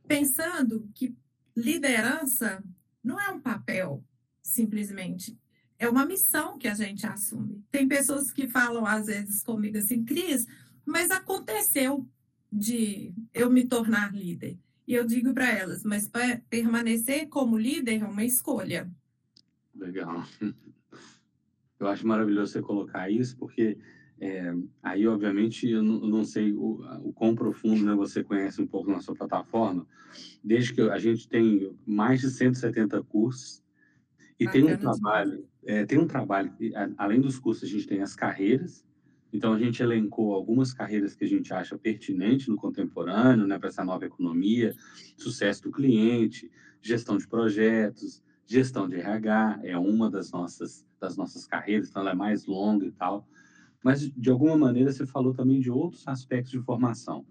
[0.08, 1.14] pensando que
[1.54, 2.64] liderança
[3.04, 4.02] não é um papel,
[4.42, 5.38] simplesmente
[5.78, 7.64] é uma missão que a gente assume.
[7.70, 10.46] Tem pessoas que falam às vezes comigo assim, Cris,
[10.84, 12.06] mas aconteceu
[12.52, 14.58] de eu me tornar líder.
[14.86, 18.90] E eu digo para elas, mas para permanecer como líder é uma escolha.
[19.74, 20.24] Legal.
[21.78, 23.78] Eu acho maravilhoso você colocar isso, porque
[24.20, 28.66] é, aí, obviamente, eu não, não sei o, o, quão profundo né, você conhece um
[28.66, 29.86] pouco na sua plataforma,
[30.42, 33.62] desde que a gente tem mais de 170 cursos
[34.40, 36.50] e Bacana tem um trabalho é, tem um trabalho,
[36.96, 38.82] além dos cursos, a gente tem as carreiras.
[39.30, 43.68] Então, a gente elencou algumas carreiras que a gente acha pertinente no contemporâneo, né, para
[43.68, 44.74] essa nova economia,
[45.18, 46.50] sucesso do cliente,
[46.80, 52.12] gestão de projetos, gestão de RH, é uma das nossas, das nossas carreiras, então ela
[52.12, 53.28] é mais longa e tal.
[53.82, 57.24] Mas, de alguma maneira, você falou também de outros aspectos de formação,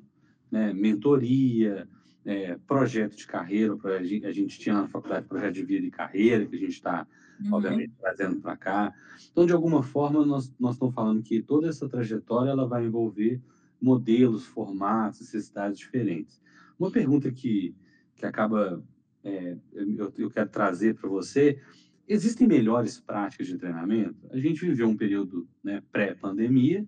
[0.49, 1.87] né, mentoria,
[2.25, 5.91] é, projeto de carreira, a gente, a gente tinha na faculdade projeto de vida e
[5.91, 7.07] carreira, que a gente está
[7.39, 7.53] uhum.
[7.53, 8.93] obviamente trazendo para cá.
[9.31, 13.41] Então, de alguma forma, nós, nós estamos falando que toda essa trajetória ela vai envolver
[13.81, 16.41] modelos, formatos, necessidades diferentes.
[16.77, 17.75] Uma pergunta que,
[18.15, 18.83] que acaba,
[19.23, 21.61] é, eu, eu quero trazer para você,
[22.07, 24.27] existem melhores práticas de treinamento?
[24.31, 26.87] A gente viveu um período né, pré-pandemia,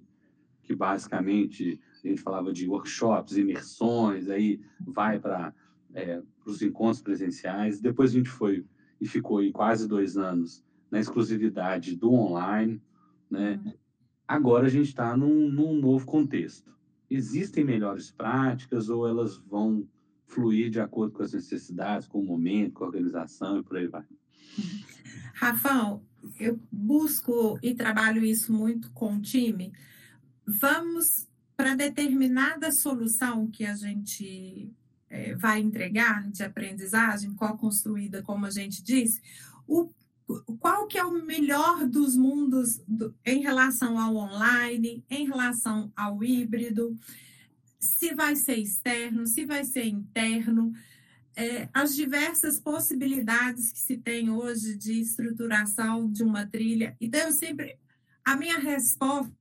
[0.63, 5.53] que basicamente a gente falava de workshops, imersões, aí vai para
[5.93, 7.82] é, os encontros presenciais.
[7.82, 8.65] Depois a gente foi
[9.01, 12.82] e ficou aí quase dois anos na exclusividade do online,
[13.30, 13.59] né?
[13.63, 13.74] Uhum.
[14.28, 16.72] Agora a gente está num, num novo contexto.
[17.09, 19.88] Existem melhores práticas ou elas vão
[20.28, 23.88] fluir de acordo com as necessidades, com o momento, com a organização e por aí
[23.88, 24.05] vai?
[25.40, 26.04] Rafael,
[26.38, 29.72] eu busco e trabalho isso muito com o time.
[30.46, 31.26] Vamos
[31.56, 34.70] para determinada solução que a gente
[35.10, 39.22] é, vai entregar de aprendizagem, co-construída, como a gente disse,
[39.66, 39.90] o,
[40.60, 46.22] qual que é o melhor dos mundos do, em relação ao online, em relação ao
[46.22, 46.98] híbrido,
[47.80, 50.74] se vai ser externo, se vai ser interno,
[51.40, 56.98] é, as diversas possibilidades que se tem hoje de estruturação de uma trilha.
[57.00, 57.80] Então, eu sempre.
[58.26, 59.34] A minha resposta.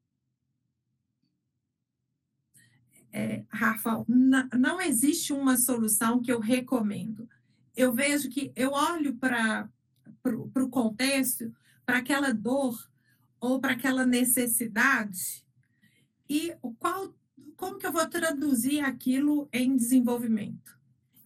[3.12, 7.28] É, Rafa, não existe uma solução que eu recomendo.
[7.74, 9.68] Eu vejo que eu olho para
[10.24, 11.53] o contexto,
[11.84, 12.78] para aquela dor
[13.40, 15.44] ou para aquela necessidade
[16.28, 17.12] e qual,
[17.57, 20.77] como que eu vou traduzir aquilo em desenvolvimento?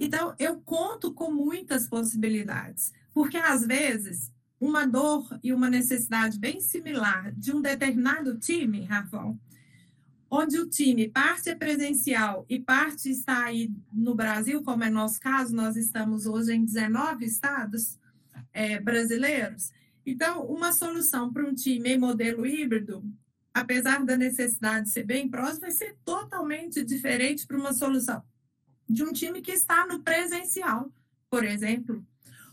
[0.05, 6.61] Então, eu conto com muitas possibilidades, porque às vezes uma dor e uma necessidade bem
[6.61, 9.39] similar de um determinado time, Rafael,
[10.29, 15.21] onde o time parte é presencial e parte está aí no Brasil, como é nosso
[15.21, 17.97] caso, nós estamos hoje em 19 estados
[18.53, 19.71] é, brasileiros.
[20.05, 23.05] Então, uma solução para um time em modelo híbrido,
[23.55, 28.21] apesar da necessidade ser bem próxima, vai ser totalmente diferente para uma solução
[28.93, 30.93] de um time que está no presencial,
[31.31, 32.05] por exemplo,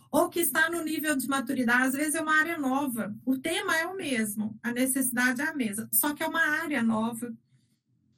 [0.10, 3.14] ou que está no nível de maturidade, às vezes é uma área nova.
[3.26, 6.82] O tema é o mesmo, a necessidade é a mesma, só que é uma área
[6.82, 7.32] nova.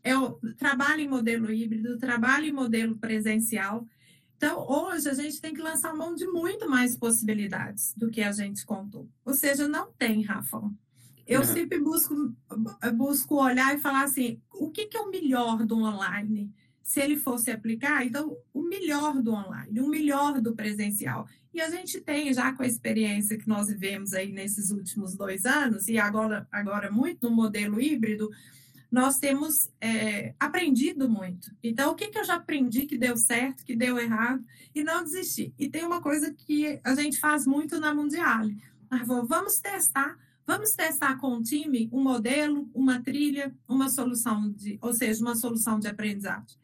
[0.03, 3.87] É o trabalho em modelo híbrido, trabalho em modelo presencial.
[4.37, 8.31] Então, hoje a gente tem que lançar mão de muito mais possibilidades do que a
[8.31, 9.07] gente contou.
[9.25, 10.61] Ou seja, não tem, Rafa.
[11.27, 11.45] Eu é.
[11.45, 12.33] sempre busco,
[12.95, 16.51] busco olhar e falar assim: o que, que é o melhor do online?
[16.83, 21.27] Se ele fosse aplicar, então, o melhor do online, o melhor do presencial.
[21.53, 25.45] E a gente tem, já com a experiência que nós vivemos aí nesses últimos dois
[25.45, 28.29] anos, e agora, agora muito no modelo híbrido,
[28.91, 31.53] nós temos é, aprendido muito.
[31.63, 34.43] Então, o que, que eu já aprendi que deu certo, que deu errado,
[34.75, 35.53] e não desistir.
[35.57, 38.49] E tem uma coisa que a gente faz muito na Mundial.
[39.25, 44.93] Vamos testar, vamos testar com o time um modelo, uma trilha, uma solução de, ou
[44.93, 46.60] seja, uma solução de aprendizagem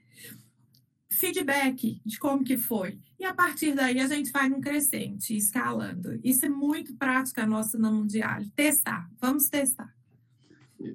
[1.17, 2.97] feedback de como que foi.
[3.19, 6.19] E a partir daí a gente vai num crescente, escalando.
[6.23, 8.41] Isso é muito prática nossa na Mundial.
[8.55, 9.93] Testar, vamos testar.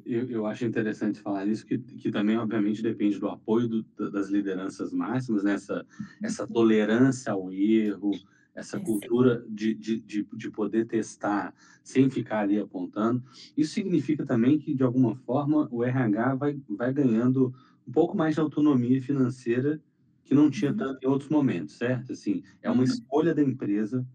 [0.06, 4.28] Eu, eu acho interessante falar isso, que, que também, obviamente, depende do apoio do, das
[4.28, 5.54] lideranças máximas, né?
[5.54, 5.84] essa,
[6.22, 8.12] essa tolerância ao erro,
[8.54, 11.52] essa cultura de, de, de, de, poder testar
[11.82, 13.24] sem ficar ali apontando.
[13.56, 17.52] Isso significa também que, de alguma forma, o RH vai, vai ganhando
[17.86, 19.80] um pouco mais de autonomia financeira
[20.24, 20.76] que não tinha uhum.
[20.76, 22.12] tanto em outros momentos, certo?
[22.12, 22.84] Assim, é uma uhum.
[22.84, 24.06] escolha da empresa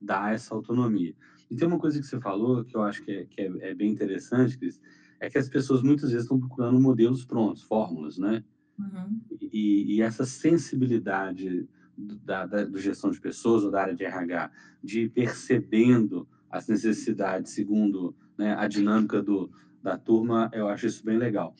[0.00, 1.14] dar essa autonomia.
[1.50, 3.74] E tem uma coisa que você falou que eu acho que é, que é, é
[3.74, 4.80] bem interessante, Cris,
[5.20, 8.44] é que as pessoas muitas vezes estão procurando modelos prontos, fórmulas, né?
[8.78, 9.20] Uhum.
[9.40, 14.50] E, e, essa sensibilidade da, da do gestão de pessoas ou da área de RH,
[14.84, 19.50] de ir percebendo as necessidades segundo né, a dinâmica do,
[19.82, 21.54] da turma, eu acho isso bem legal.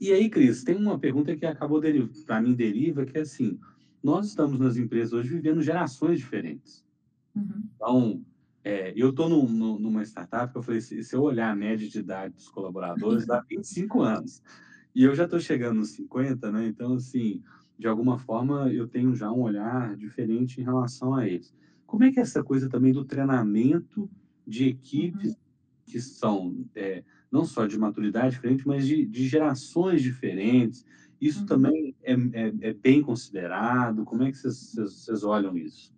[0.00, 1.80] E, aí, Cris, tem uma pergunta que acabou
[2.24, 3.58] para mim deriva, que é assim,
[4.02, 6.84] nós estamos nas empresas hoje vivendo gerações diferentes.
[7.34, 7.64] Uhum.
[7.74, 8.24] Então,
[8.62, 11.98] é, eu estou numa startup que eu falei, se, se, eu olhar a média de
[11.98, 14.40] idade dos colaboradores, dá 25 anos.
[14.94, 16.66] E eu já estou chegando nos 50, né?
[16.68, 17.42] Então, assim,
[17.76, 21.52] de alguma forma, eu tenho já um olhar diferente em relação a eles.
[21.86, 24.08] Como é que é essa coisa também do treinamento
[24.46, 25.36] de equipes uhum.
[25.86, 27.02] que são é,
[27.32, 30.84] não só de maturidade diferente, mas de, de gerações diferentes.
[31.18, 31.46] Isso uhum.
[31.46, 34.04] também é, é, é, bem considerado?
[34.04, 35.92] Como é que vocês olham isso?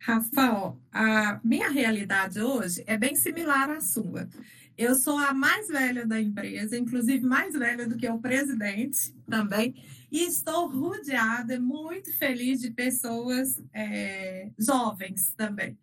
[0.00, 4.28] Rafael, a minha realidade hoje é bem similar à sua.
[4.76, 9.74] Eu sou a mais velha da empresa, inclusive mais velha do que o presidente também,
[10.10, 15.78] e estou rodeada, muito feliz de pessoas é, jovens também.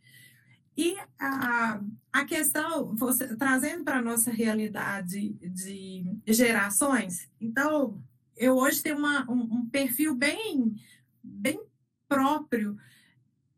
[0.78, 1.82] E a,
[2.14, 8.02] a questão, você, trazendo para a nossa realidade de gerações, então,
[8.38, 10.74] eu hoje tenho uma, um, um perfil bem,
[11.22, 11.62] bem
[12.08, 12.78] próprio,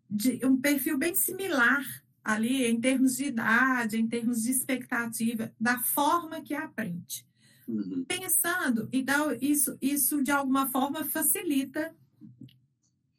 [0.10, 1.84] de, um perfil bem similar
[2.24, 7.26] ali em termos de idade, em termos de expectativa, da forma que aprende.
[7.68, 8.06] uhum.
[8.06, 8.90] pensando.
[8.92, 11.94] Então, isso, isso de alguma forma facilita,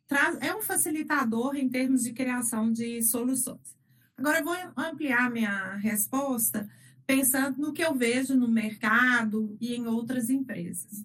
[0.07, 3.77] traz, é um facilitador em termos de criação de soluções.
[4.17, 6.69] Agora, eu vou ampliar minha resposta
[7.07, 11.05] pensando no que eu vejo no mercado e em outras empresas.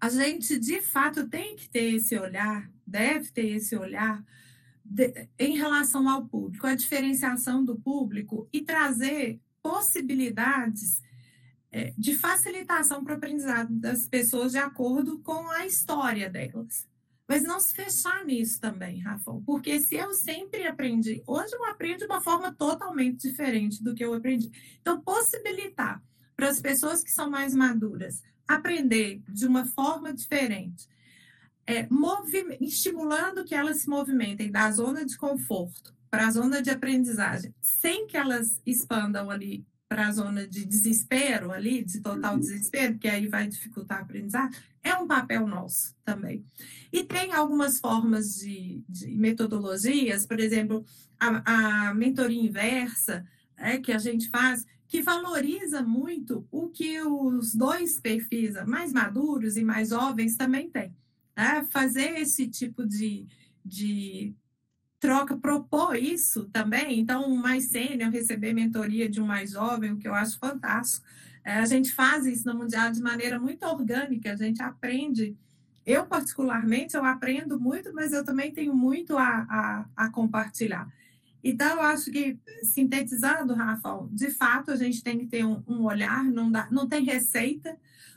[0.00, 4.24] A gente, de fato, tem que ter esse olhar, deve ter esse olhar
[4.84, 11.02] de, em relação ao público, a diferenciação do público e trazer possibilidades
[11.70, 16.89] é, de facilitação para o aprendizado das pessoas de acordo com a história delas.
[17.30, 21.98] Mas não se fechar nisso também, Rafa, porque se eu sempre aprendi, hoje eu aprendo
[21.98, 24.50] de uma forma totalmente diferente do que eu aprendi.
[24.80, 26.02] Então, possibilitar
[26.34, 30.88] para as pessoas que são mais maduras aprender de uma forma diferente,
[31.64, 31.88] é,
[32.60, 38.08] estimulando que elas se movimentem da zona de conforto para a zona de aprendizagem, sem
[38.08, 42.40] que elas expandam ali para a zona de desespero ali, de total uhum.
[42.40, 46.44] desespero, que aí vai dificultar a aprendizagem, é um papel nosso também.
[46.92, 50.84] E tem algumas formas de, de metodologias, por exemplo,
[51.18, 53.26] a, a mentoria inversa,
[53.56, 59.56] é, que a gente faz, que valoriza muito o que os dois perfis, mais maduros
[59.56, 60.94] e mais jovens, também têm.
[61.34, 63.26] É, fazer esse tipo de,
[63.64, 64.32] de
[65.00, 67.00] troca propor isso também.
[67.00, 71.06] Então, um mais sênior receber mentoria de um mais jovem, o que eu acho fantástico.
[71.42, 75.34] É, a gente faz isso no Mundial de maneira muito orgânica, a gente aprende.
[75.86, 80.86] Eu, particularmente, eu aprendo muito, mas eu também tenho muito a, a, a compartilhar.
[81.42, 85.84] Então, eu acho que, sintetizando, Rafa, de fato, a gente tem que ter um, um
[85.84, 87.74] olhar, não, dá, não tem receita,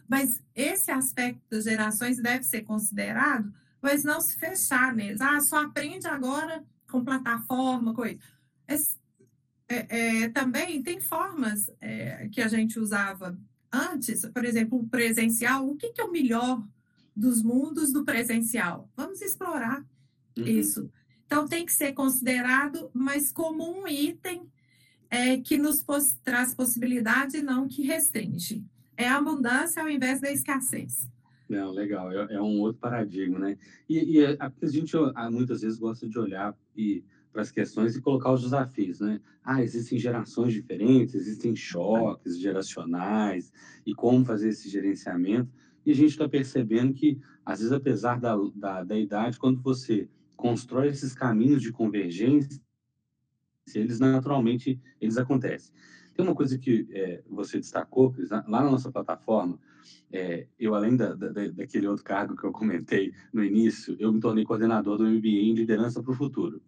[0.10, 5.22] mas esse aspecto das gerações deve ser considerado, mas não se fechar neles.
[5.22, 6.62] Ah, só aprende agora
[6.94, 8.20] com plataforma, coisa.
[9.68, 13.36] É, é, também tem formas é, que a gente usava
[13.72, 15.68] antes, por exemplo, o presencial.
[15.68, 16.64] O que, que é o melhor
[17.16, 18.88] dos mundos do presencial?
[18.96, 19.84] Vamos explorar
[20.38, 20.46] uhum.
[20.46, 20.88] isso.
[21.26, 24.48] Então, tem que ser considerado, mas como um item
[25.10, 28.64] é, que nos pos traz possibilidade e não que restringe.
[28.96, 31.10] É a abundância ao invés da escassez.
[31.50, 33.58] Não, legal, é, é um outro paradigma, né?
[33.90, 34.96] E, e a, a gente
[35.32, 39.20] muitas vezes gosta de olhar e para as questões e colocar os desafios, né?
[39.44, 43.52] Ah, existem gerações diferentes, existem choques geracionais
[43.86, 45.52] e como fazer esse gerenciamento.
[45.86, 50.08] E a gente está percebendo que, às vezes, apesar da, da, da idade, quando você
[50.38, 52.62] constrói esses caminhos de convergência,
[53.74, 55.74] eles naturalmente eles acontecem.
[56.14, 59.60] Tem uma coisa que é, você destacou, lá na nossa plataforma,
[60.12, 64.20] é, eu, além da, da, daquele outro cargo que eu comentei no início, eu me
[64.20, 66.62] tornei coordenador do MBA em Liderança para o Futuro.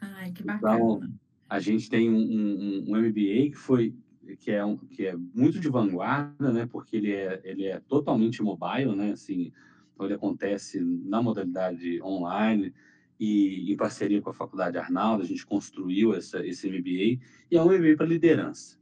[0.00, 0.76] Ai, que então, bacana.
[0.76, 1.10] Então,
[1.48, 3.94] a gente tem um, um, um MBA que foi
[4.40, 6.66] que é, um, que é muito de vanguarda, né?
[6.66, 9.12] Porque ele é, ele é totalmente mobile, né?
[9.12, 9.52] Assim,
[9.92, 12.72] então ele acontece na modalidade online
[13.18, 17.62] e em parceria com a Faculdade Arnaldo, a gente construiu essa, esse MBA e é
[17.62, 18.78] um MBA para liderança.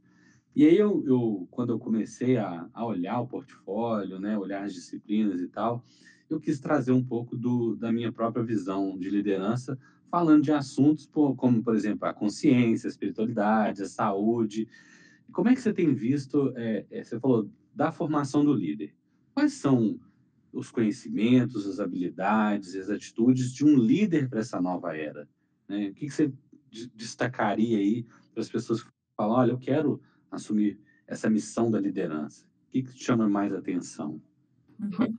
[0.55, 4.73] E aí eu, eu quando eu comecei a, a, olhar o portfólio, né, olhar as
[4.73, 5.83] disciplinas e tal,
[6.29, 9.77] eu quis trazer um pouco do, da minha própria visão de liderança,
[10.09, 14.67] falando de assuntos como, por exemplo, a consciência, a espiritualidade, a saúde.
[15.31, 18.93] Como é que você tem visto, é, é, você falou da formação do líder?
[19.33, 19.99] Quais são
[20.51, 25.27] os conhecimentos, as habilidades, as atitudes de um líder para essa nova era?
[25.67, 25.87] Né?
[25.87, 26.31] O que, que você
[26.93, 29.99] destacaria aí para as pessoas que falam, olha, eu quero
[30.33, 32.45] assumir essa missão da liderança?
[32.67, 34.21] O que, que chama mais atenção?
[34.79, 35.17] Uhum.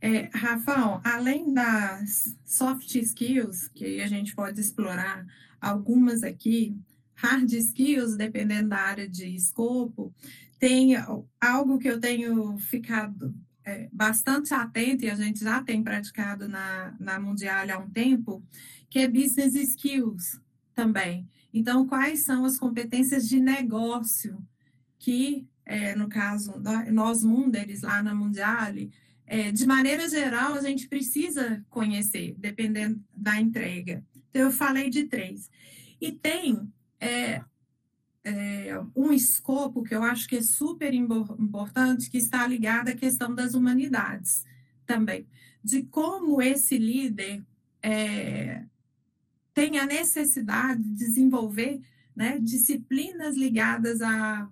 [0.00, 5.26] É, Rafael, além das soft skills, que a gente pode explorar
[5.60, 6.76] algumas aqui,
[7.14, 10.14] hard skills, dependendo da área de escopo,
[10.58, 10.94] tem
[11.40, 13.34] algo que eu tenho ficado
[13.64, 18.42] é, bastante atento e a gente já tem praticado na, na Mundial há um tempo,
[18.88, 20.40] que é business skills
[20.74, 21.28] também.
[21.56, 24.46] Então, quais são as competências de negócio
[24.98, 26.52] que, é, no caso,
[26.92, 28.92] nós Munderes, lá na Mundiale,
[29.26, 34.04] é, de maneira geral, a gente precisa conhecer, dependendo da entrega.
[34.28, 35.50] Então, eu falei de três.
[35.98, 37.42] E tem é,
[38.22, 43.34] é, um escopo que eu acho que é super importante, que está ligado à questão
[43.34, 44.44] das humanidades
[44.84, 45.26] também,
[45.64, 47.42] de como esse líder
[47.82, 48.62] é,
[49.56, 51.80] tem a necessidade de desenvolver
[52.14, 54.46] né, disciplinas ligadas a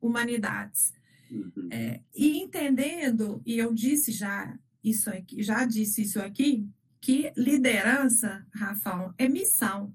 [0.00, 0.94] humanidades.
[1.30, 1.68] Uhum.
[1.70, 6.66] É, e entendendo, e eu disse já isso aqui, já disse isso aqui,
[6.98, 9.94] que liderança, Rafael, é missão.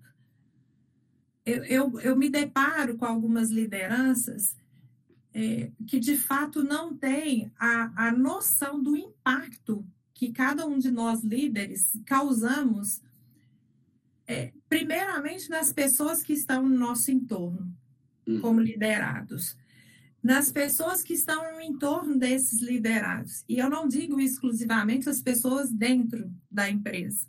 [1.43, 4.55] Eu, eu, eu me deparo com algumas lideranças
[5.33, 9.83] é, que de fato não tem a, a noção do impacto
[10.13, 13.01] que cada um de nós líderes causamos,
[14.33, 17.71] é, primeiramente nas pessoas que estão no nosso entorno,
[18.27, 18.41] uhum.
[18.41, 19.55] como liderados,
[20.21, 23.43] nas pessoas que estão no entorno desses liderados.
[23.47, 27.27] E eu não digo exclusivamente as pessoas dentro da empresa,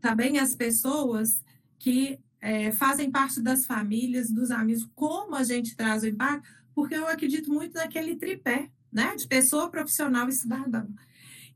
[0.00, 1.42] também as pessoas
[1.78, 6.94] que é, fazem parte das famílias, dos amigos, como a gente traz o impacto, porque
[6.94, 10.88] eu acredito muito naquele tripé, né, de pessoa, profissional e cidadão.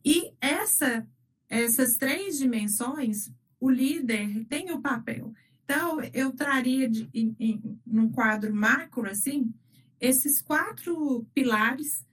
[0.04, 1.06] E essa,
[1.48, 3.30] essas três dimensões,
[3.62, 5.32] o líder tem o papel.
[5.62, 9.54] Então, eu traria de, em, em, num quadro macro, assim,
[10.00, 12.04] esses quatro pilares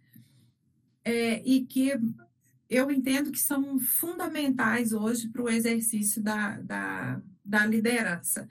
[1.03, 1.91] é, e que
[2.69, 8.47] eu entendo que são fundamentais hoje para o exercício da, da, da liderança.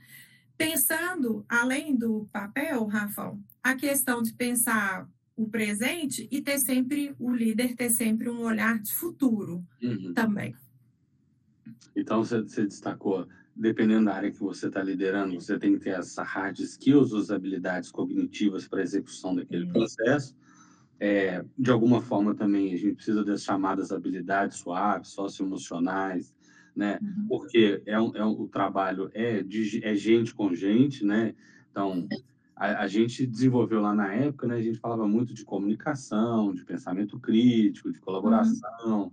[0.56, 7.30] Pensando, além do papel, Rafael, a questão de pensar o presente e ter sempre, o
[7.30, 10.12] líder ter sempre um olhar de futuro uhum.
[10.14, 10.52] também.
[11.94, 15.94] Então, você, você destacou, dependendo da área que você está liderando, você tem que ter
[15.94, 19.72] as hard skills, as habilidades cognitivas para a execução daquele uhum.
[19.72, 20.36] processo.
[21.00, 26.34] É, de alguma forma também a gente precisa das chamadas habilidades suaves, socioemocionais,
[26.74, 26.98] né?
[27.02, 27.26] Uhum.
[27.28, 31.34] Porque é, é o trabalho é, de, é gente com gente, né?
[31.70, 32.08] Então,
[32.54, 34.56] a, a, gente desenvolveu lá na época, né?
[34.56, 39.12] A gente falava muito de comunicação, de pensamento crítico, de colaboração, uhum.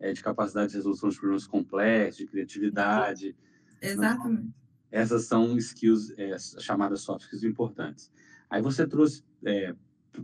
[0.00, 3.36] É, de capacidade de resolução de problemas complexos, de criatividade.
[3.82, 3.90] Né?
[3.90, 4.42] Exatamente.
[4.42, 4.50] Né?
[4.90, 8.10] Essas são skills é, chamadas soft skills importantes.
[8.48, 9.74] Aí você trouxe é,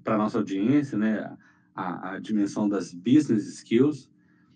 [0.02, 1.36] para nossa audiência, né?
[1.74, 4.10] A, a dimensão das business skills,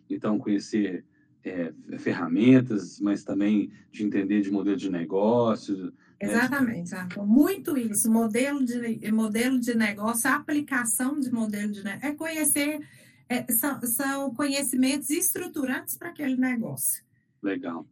[0.08, 1.02] então conhecer
[1.46, 5.76] é, ferramentas, mas também de entender de modelo de negócio.
[5.86, 7.08] Né, Exatamente, né?
[7.18, 12.80] muito isso, modelo de, modelo de negócio, aplicação de modelo de negócio, é conhecer,
[13.29, 17.05] é, são, são conhecimentos estruturantes para aquele negócio.
[17.43, 17.87] Legal.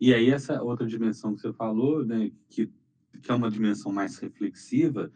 [0.00, 2.70] E aí essa outra dimensão que você falou, né, que,
[3.22, 5.10] que é uma dimensão mais reflexiva,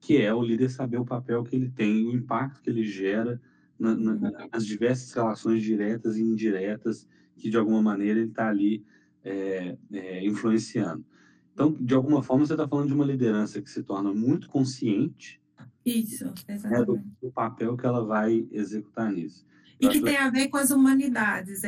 [0.00, 3.40] que é o líder saber o papel que ele tem, o impacto que ele gera
[3.78, 4.48] na, na, uhum.
[4.52, 8.84] nas diversas relações diretas e indiretas que de alguma maneira ele está ali
[9.22, 11.04] é, é, influenciando.
[11.52, 15.40] Então, de alguma forma, você está falando de uma liderança que se torna muito consciente
[15.84, 19.46] Isso, né, do, do, papel que ela vai executar nisso.
[19.78, 21.62] E que tem a ver com as humanidades.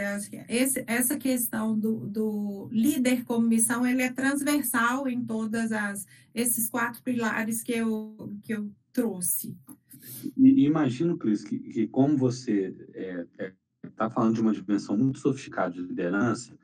[0.49, 6.69] Esse, essa questão do, do, líder como missão, ele é transversal em todas as esses
[6.69, 9.57] quatro pilares que eu, que eu trouxe.
[10.37, 13.53] E, imagino, Cris, que, que como você é, é
[13.89, 16.57] está falando de uma dimensão muito sofisticada de liderança,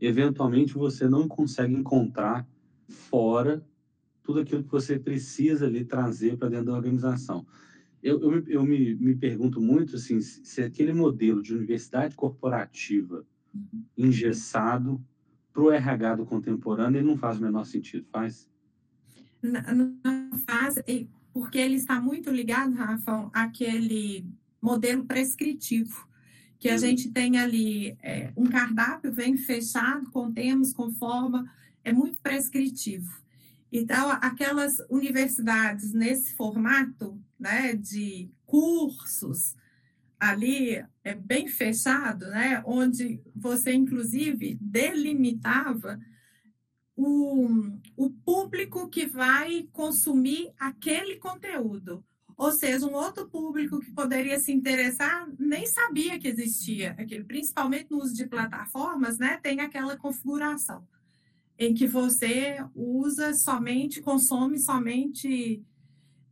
[0.00, 2.46] eventualmente você não consegue encontrar
[2.88, 3.64] fora
[4.22, 7.46] tudo aquilo que você precisa ali trazer para dentro da organização.
[8.02, 13.84] Eu, eu, eu me, me, pergunto muito assim, se aquele modelo de universidade corporativa uhum.
[13.96, 15.02] engessado
[15.52, 18.48] para o RH do contemporâneo ele não faz o menor sentido, faz?
[19.42, 20.76] Não, não faz,
[21.32, 24.24] porque ele está muito ligado, Rafa, àquele
[24.62, 26.08] modelo prescritivo
[26.60, 31.50] que a gente tem ali é, um cardápio vem fechado, com termos, com forma,
[31.82, 33.10] é muito prescritivo.
[33.72, 39.54] Então, aquelas universidades nesse formato né, de cursos
[40.18, 45.98] ali é bem fechado, né, onde você, inclusive, delimitava
[46.96, 47.48] o,
[47.96, 52.04] o público que vai consumir aquele conteúdo.
[52.36, 57.90] Ou seja, um outro público que poderia se interessar nem sabia que existia aquele, principalmente
[57.90, 59.38] no uso de plataformas, né?
[59.42, 60.86] Tem aquela configuração
[61.60, 65.62] em que você usa somente, consome somente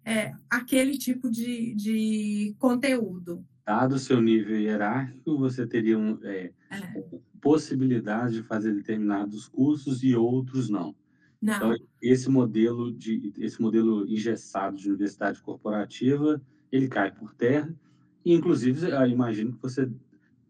[0.02, 3.44] é, aquele tipo de, de conteúdo.
[3.66, 7.04] Dado o seu nível hierárquico, você teria um, é, é.
[7.42, 10.96] possibilidade de fazer determinados cursos e outros não.
[11.42, 11.56] Não.
[11.56, 16.40] Então, esse modelo de esse modelo engessado de universidade corporativa,
[16.72, 17.72] ele cai por terra.
[18.24, 19.90] E, inclusive, eu imagino que você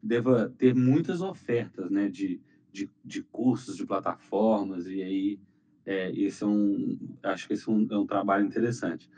[0.00, 2.40] deva ter muitas ofertas, né, de,
[2.78, 5.40] de, de cursos, de plataformas, e aí
[5.84, 9.08] é, esse é um, acho que esse é um, é um trabalho interessante.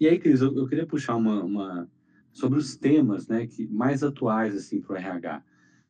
[0.00, 1.90] E aí, Cris, eu, eu queria puxar uma, uma,
[2.32, 5.44] sobre os temas, né, que mais atuais assim para o RH.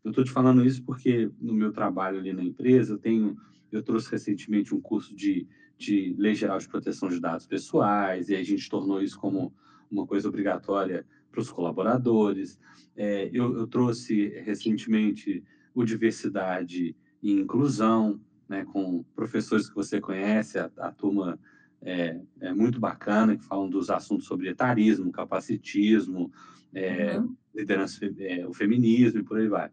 [0.05, 3.37] Eu estou te falando isso porque no meu trabalho ali na empresa eu tenho
[3.73, 5.47] eu trouxe recentemente um curso de,
[5.77, 9.53] de Lei Geral de Proteção de Dados Pessoais, e a gente tornou isso como
[9.91, 12.59] uma coisa obrigatória para os colaboradores.
[12.97, 20.59] É, eu, eu, trouxe recentemente o Diversidade e Inclusão, né, com professores que você conhece,
[20.59, 21.39] a, a turma
[21.83, 26.33] é, é, muito bacana, que falam dos assuntos sobre etarismo, capacitismo,
[26.75, 27.35] é, uhum.
[27.55, 29.71] liderança, é, o feminismo e por aí vai.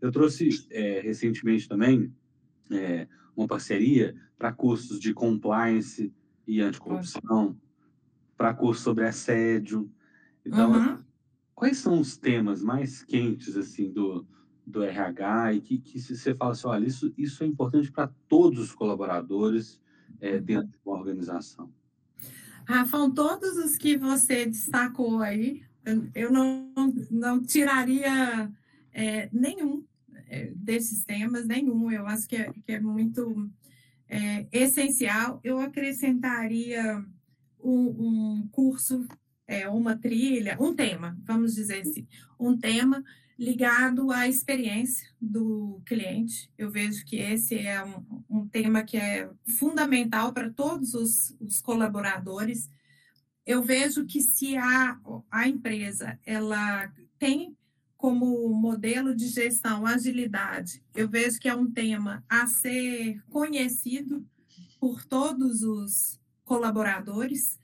[0.00, 2.12] Eu trouxe é, recentemente também
[2.70, 6.12] é, uma parceria para cursos de compliance
[6.46, 7.56] e anticorrupção,
[8.36, 9.90] para cursos sobre assédio.
[10.44, 10.98] Então, uhum.
[11.54, 14.26] quais são os temas mais quentes assim do,
[14.70, 18.60] do RH e que, que você fala assim, olha, isso, isso é importante para todos
[18.60, 19.80] os colaboradores
[20.20, 21.70] é, dentro de uma organização?
[22.64, 25.62] Rafão, todos os que você destacou aí,
[26.14, 26.72] eu não,
[27.10, 28.50] não tiraria
[28.92, 29.84] é, nenhum
[30.28, 31.90] é, desses temas, nenhum.
[31.90, 33.50] Eu acho que é, que é muito
[34.08, 35.40] é, essencial.
[35.42, 37.04] Eu acrescentaria
[37.62, 39.06] um, um curso,
[39.46, 42.06] é, uma trilha, um tema, vamos dizer assim,
[42.38, 43.02] um tema
[43.40, 46.52] ligado à experiência do cliente.
[46.58, 51.58] Eu vejo que esse é um, um tema que é fundamental para todos os, os,
[51.62, 52.70] colaboradores.
[53.46, 57.56] Eu vejo que se a, a empresa ela tem
[57.96, 64.22] como modelo de gestão agilidade, eu vejo que é um tema a ser conhecido
[64.78, 67.58] por todos os colaboradores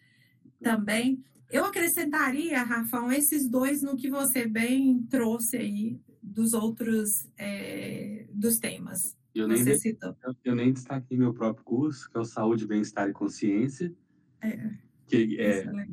[0.62, 1.22] também.
[1.50, 8.58] Eu acrescentaria, Rafão, esses dois no que você bem trouxe aí dos outros é, dos
[8.58, 9.16] temas.
[9.34, 13.12] Eu nem, eu, eu, nem destaquei meu próprio curso, que é o Saúde, Bem-Estar e
[13.12, 13.94] Consciência,
[14.40, 14.70] é,
[15.06, 15.86] que, é,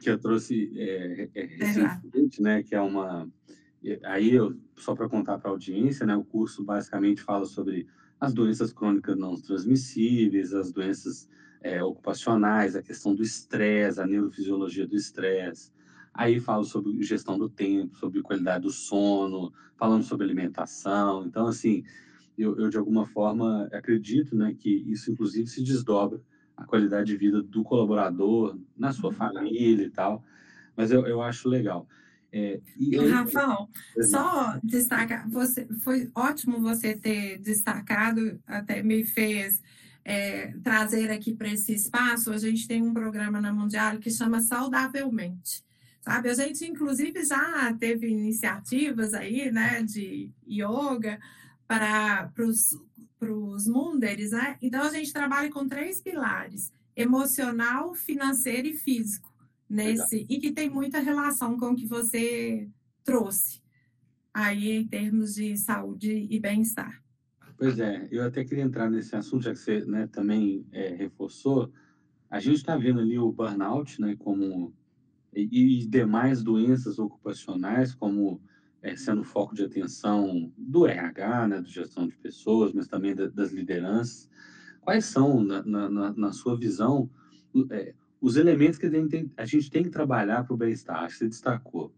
[0.00, 3.30] que eu trouxe é, é, recentemente, né, que é uma...
[4.04, 7.86] Aí, eu, só para contar para a audiência, né, o curso basicamente fala sobre
[8.18, 11.28] as doenças crônicas não transmissíveis, as doenças
[11.60, 15.72] é, ocupacionais, a questão do estresse, a neurofisiologia do estresse.
[16.12, 21.26] Aí falo sobre gestão do tempo, sobre qualidade do sono, falando sobre alimentação.
[21.26, 21.84] Então, assim,
[22.38, 26.20] eu, eu de alguma forma acredito né, que isso, inclusive, se desdobra
[26.56, 29.16] a qualidade de vida do colaborador, na sua uhum.
[29.16, 30.24] família e tal.
[30.74, 31.86] Mas eu, eu acho legal.
[32.32, 33.68] É, e aí, Rafael,
[34.02, 39.62] só destacar, você, foi ótimo você ter destacado, até me fez
[40.08, 44.40] é, trazer aqui para esse espaço, a gente tem um programa na Mundial que chama
[44.40, 45.64] Saudavelmente.
[46.00, 51.18] Sabe, a gente inclusive já teve iniciativas aí, né, de yoga
[51.66, 54.56] para os munderes, né?
[54.62, 59.34] Então a gente trabalha com três pilares: emocional, financeiro e físico
[59.68, 60.26] nesse Legal.
[60.30, 62.68] e que tem muita relação com o que você
[63.02, 63.60] trouxe
[64.32, 67.02] aí em termos de saúde e bem-estar.
[67.58, 71.72] Pois é, eu até queria entrar nesse assunto, já que você né, também é, reforçou.
[72.30, 74.74] A gente está vendo ali o burnout, né, como
[75.34, 78.42] e, e demais doenças ocupacionais, como
[78.82, 83.26] é, sendo foco de atenção do RH, né, de gestão de pessoas, mas também da,
[83.26, 84.28] das lideranças.
[84.82, 87.08] Quais são, na, na, na sua visão,
[87.70, 91.10] é, os elementos que a gente tem, a gente tem que trabalhar para o bem-estar?
[91.10, 91.94] Você destacou,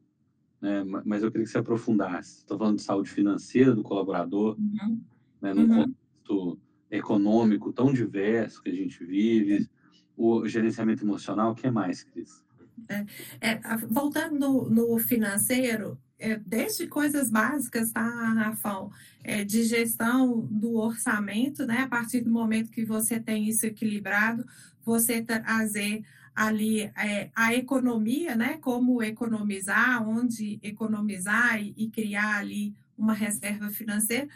[0.61, 2.39] né, mas eu queria que você aprofundasse.
[2.39, 4.57] Estou falando de saúde financeira do colaborador.
[4.57, 5.01] Uhum
[5.41, 5.85] né, num uhum.
[5.85, 6.59] contexto
[6.91, 9.69] econômico tão diverso que a gente vive,
[10.17, 12.43] o gerenciamento emocional, o que mais, Cris?
[12.89, 13.05] É,
[13.41, 18.91] é, voltando no, no financeiro, é, desde coisas básicas, tá, Rafão?
[19.23, 21.83] É, de gestão do orçamento, né?
[21.83, 24.45] A partir do momento que você tem isso equilibrado,
[24.85, 26.03] você trazer
[26.35, 28.59] ali é, a economia, né?
[28.61, 34.29] Como economizar, onde economizar e, e criar ali uma reserva financeira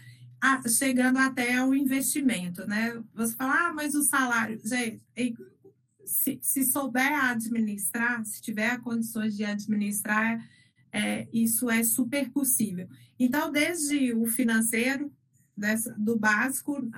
[0.43, 3.01] a, chegando até ao investimento, né?
[3.15, 5.01] Você fala, ah, mas o salário, gente,
[6.05, 10.45] se, se souber administrar, se tiver condições de administrar,
[10.93, 12.89] é, isso é super possível.
[13.17, 15.13] Então, desde o financeiro,
[15.57, 16.91] dessa, do básico,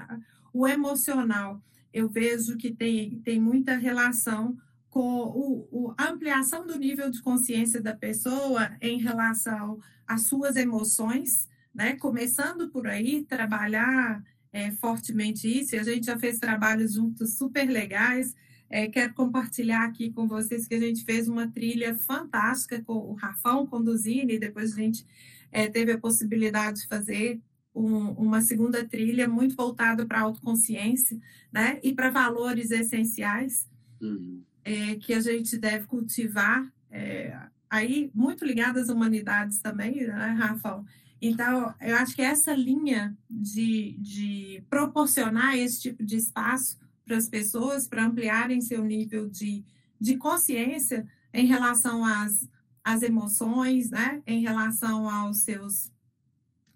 [0.51, 4.57] o emocional, eu vejo que tem, tem muita relação
[4.88, 10.57] com o, o, a ampliação do nível de consciência da pessoa em relação às suas
[10.57, 11.97] emoções, né?
[11.97, 14.22] Começando por aí, trabalhar
[14.53, 18.35] é, fortemente isso, e a gente já fez trabalhos juntos super legais.
[18.70, 23.14] É, quero compartilhar aqui com vocês que a gente fez uma trilha fantástica com o
[23.14, 25.05] Rafão conduzindo, e depois a gente
[25.51, 27.41] é, teve a possibilidade de fazer
[27.75, 31.18] um, uma segunda trilha muito voltada para a autoconsciência,
[31.53, 31.81] né?
[31.83, 33.68] E para valores essenciais
[34.01, 34.43] uhum.
[34.64, 37.37] é, que a gente deve cultivar, é,
[37.68, 40.85] aí muito ligadas às humanidades também, né, Rafão?
[41.27, 47.27] Então, eu acho que essa linha de, de proporcionar esse tipo de espaço para as
[47.31, 49.64] pessoas, para ampliarem seu nível de,
[49.99, 52.47] de consciência em relação às,
[52.85, 54.22] às emoções, né?
[54.27, 55.91] em relação aos seus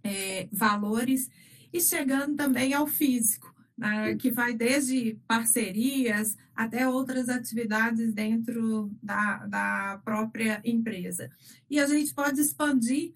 [0.03, 1.29] é, valores,
[1.71, 9.47] e chegando também ao físico, né, que vai desde parcerias até outras atividades dentro da,
[9.47, 11.31] da própria empresa.
[11.69, 13.13] E a gente pode expandir,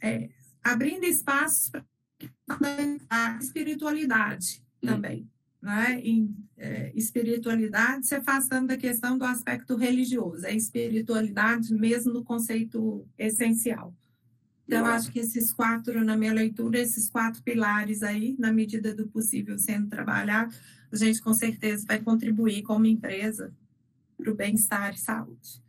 [0.00, 0.30] é,
[0.62, 1.70] abrindo espaços
[2.46, 4.86] para a espiritualidade hum.
[4.86, 5.28] também.
[5.60, 6.00] Né?
[6.02, 13.06] Em é, espiritualidade se afastando da questão do aspecto religioso, é espiritualidade mesmo no conceito
[13.18, 13.94] essencial.
[14.66, 19.08] Então, acho que esses quatro, na minha leitura, esses quatro pilares aí, na medida do
[19.08, 20.54] possível sendo trabalhado,
[20.92, 23.52] a gente com certeza vai contribuir como empresa
[24.16, 25.60] para o bem-estar e saúde.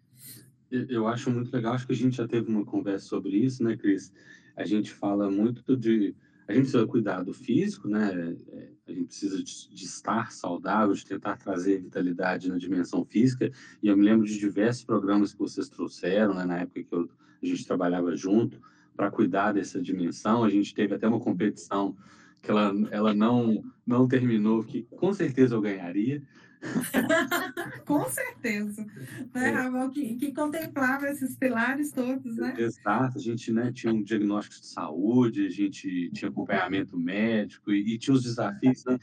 [0.69, 3.75] Eu acho muito legal, acho que a gente já teve uma conversa sobre isso, né,
[3.75, 4.13] Cris?
[4.61, 6.15] A gente fala muito de.
[6.47, 8.35] A gente precisa cuidar do físico, né?
[8.49, 13.49] É, a gente precisa de, estar saudável, de tentar trazer vitalidade na dimensão física.
[13.81, 17.09] E eu me lembro de diversos programas que vocês trouxeram, né, na época que eu,
[17.41, 18.59] a gente trabalhava junto
[18.95, 20.43] para cuidar dessa dimensão.
[20.43, 21.95] A gente teve até uma competição
[22.41, 26.21] que ela, ela não, não terminou, que com certeza eu ganharia.
[27.85, 28.85] com certeza,
[29.33, 29.51] né, é.
[29.51, 32.55] Ramon, que, que contemplava esses pilares todos, né?
[32.57, 37.95] Exato, a gente né, tinha um diagnóstico de saúde, a gente tinha acompanhamento médico e,
[37.95, 38.97] e tinha os desafios, né?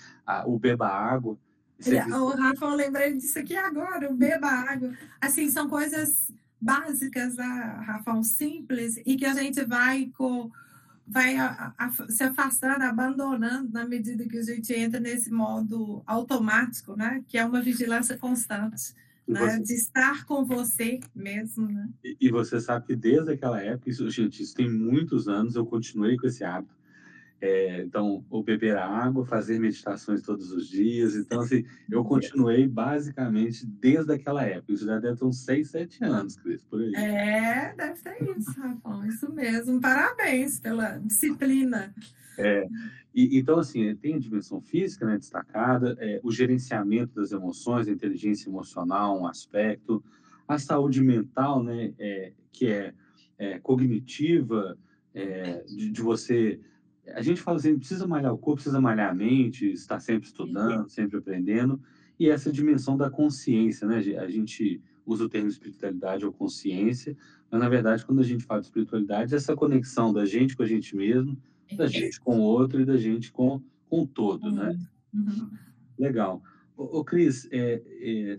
[0.46, 1.38] o beba água.
[2.10, 4.92] O Rafa, eu lembrei disso aqui agora, o beba água.
[5.20, 10.50] Assim, são coisas básicas, né, Rafael, simples, e que a gente vai com
[11.08, 16.94] vai a, a, se afastando, abandonando na medida que a gente entra nesse modo automático,
[16.96, 17.24] né?
[17.26, 18.94] Que é uma vigilância constante,
[19.26, 19.40] né?
[19.40, 19.62] Você...
[19.62, 21.88] De estar com você mesmo, né?
[22.04, 25.64] E, e, você sabe que desde aquela época, isso, gente, isso tem muitos anos, eu
[25.64, 26.77] continuei com esse hábito.
[27.40, 31.14] É, então, o beber água, fazer meditações todos os dias.
[31.14, 34.72] Então, assim, eu continuei basicamente desde aquela época.
[34.72, 36.92] Isso já deve ter uns 6, 7 anos, Cris, por aí.
[36.96, 39.06] É, deve ter isso, Rafa.
[39.06, 39.80] Isso mesmo.
[39.80, 41.94] Parabéns pela disciplina.
[42.36, 42.66] É,
[43.14, 47.92] e, então, assim, tem a dimensão física né, destacada, é, o gerenciamento das emoções, a
[47.92, 50.02] inteligência emocional, um aspecto,
[50.46, 52.92] a saúde mental, né, é, que é,
[53.38, 54.76] é cognitiva,
[55.14, 56.60] é, de, de você
[57.14, 60.88] a gente fala assim, precisa malhar o corpo, precisa malhar a mente, estar sempre estudando,
[60.88, 61.80] sempre aprendendo,
[62.18, 63.98] e essa dimensão da consciência, né?
[64.18, 67.16] A gente usa o termo espiritualidade ou consciência,
[67.50, 70.66] mas na verdade, quando a gente fala de espiritualidade, essa conexão da gente com a
[70.66, 71.40] gente mesmo,
[71.76, 74.78] da gente com o outro e da gente com, com o todo, né?
[75.14, 75.50] Uhum.
[75.98, 76.42] Legal.
[76.76, 78.36] Ô, ô Cris, é, é,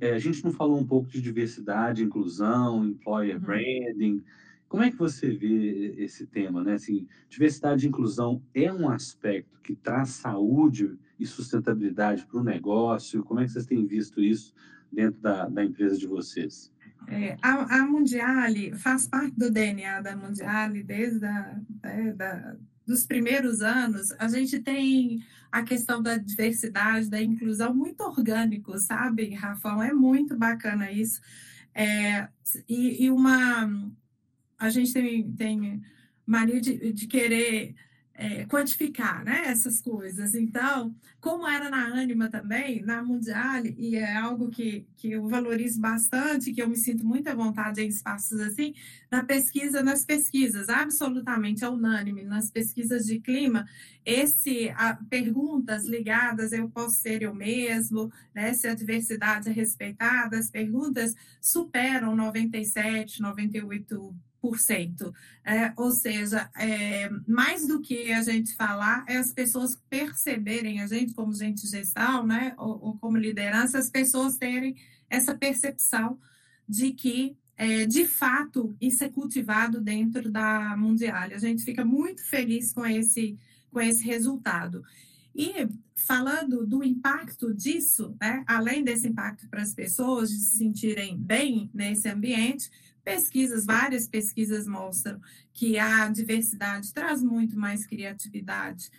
[0.00, 3.42] é, a gente não falou um pouco de diversidade, inclusão, employer uhum.
[3.42, 4.22] branding,
[4.72, 6.72] como é que você vê esse tema, né?
[6.72, 13.22] Assim, diversidade e inclusão é um aspecto que traz saúde e sustentabilidade para o negócio?
[13.22, 14.54] Como é que vocês têm visto isso
[14.90, 16.72] dentro da, da empresa de vocês?
[17.06, 22.56] É, a, a faz parte do DNA da Mundiale desde a, é, da,
[22.86, 24.10] dos primeiros anos.
[24.18, 29.82] A gente tem a questão da diversidade, da inclusão muito orgânico, sabe, Rafael?
[29.82, 31.20] É muito bacana isso.
[31.74, 32.26] É,
[32.66, 33.68] e, e uma
[34.62, 35.82] a gente tem, tem
[36.24, 37.74] mania de, de querer
[38.14, 40.36] é, quantificar né, essas coisas.
[40.36, 45.80] Então, como era na Anima também, na Mundial, e é algo que, que eu valorizo
[45.80, 48.72] bastante, que eu me sinto muito à vontade em espaços assim,
[49.10, 53.66] na pesquisa, nas pesquisas, absolutamente é unânime, nas pesquisas de clima,
[54.06, 60.38] esse a, perguntas ligadas, eu posso ser eu mesmo, né, se a diversidade é respeitada,
[60.38, 64.14] as perguntas superam 97, 98
[65.44, 70.86] é, ou seja, é, mais do que a gente falar, é as pessoas perceberem, a
[70.86, 74.74] gente como gente gestal, né, ou, ou como liderança, as pessoas terem
[75.08, 76.18] essa percepção
[76.68, 81.28] de que, é, de fato, isso é cultivado dentro da Mundial.
[81.32, 83.38] A gente fica muito feliz com esse,
[83.70, 84.82] com esse resultado.
[85.34, 91.16] E falando do impacto disso, né, além desse impacto para as pessoas de se sentirem
[91.16, 92.70] bem nesse ambiente,
[93.04, 95.20] Pesquisas, várias pesquisas mostram
[95.52, 98.90] que a diversidade traz muito mais criatividade,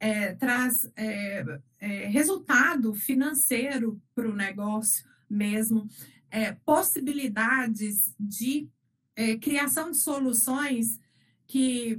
[0.00, 1.44] é, traz é,
[1.78, 5.88] é, resultado financeiro para o negócio mesmo,
[6.30, 8.68] é, possibilidades de
[9.14, 10.98] é, criação de soluções
[11.46, 11.96] que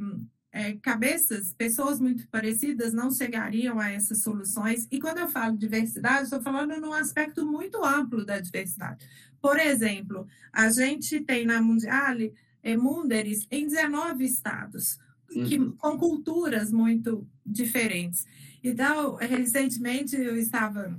[0.52, 4.88] é, cabeças, pessoas muito parecidas não chegariam a essas soluções.
[4.92, 9.04] E quando eu falo diversidade, estou falando num aspecto muito amplo da diversidade.
[9.44, 12.34] Por exemplo, a gente tem na Mundiale
[12.64, 15.74] é, Munderes em 19 estados, que, uhum.
[15.74, 18.26] com culturas muito diferentes.
[18.64, 20.98] Então, recentemente eu estava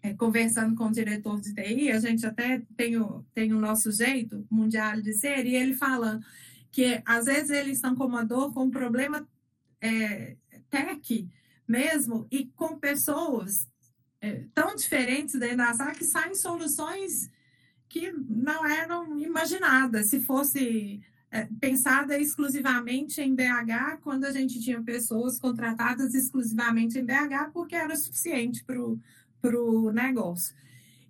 [0.00, 3.90] é, conversando com o diretor de TI, a gente até tem o, tem o nosso
[3.90, 6.24] jeito mundial de ser, e ele falando
[6.70, 9.26] que às vezes eles estão com uma dor, com um problema
[9.80, 10.36] é,
[10.70, 11.28] tech,
[11.66, 13.66] mesmo e com pessoas
[14.20, 17.28] é, tão diferentes dentro da sala que saem soluções
[17.88, 24.82] que não eram imaginadas se fosse é, pensada exclusivamente em BH, quando a gente tinha
[24.82, 30.54] pessoas contratadas exclusivamente em BH, porque era suficiente para o negócio.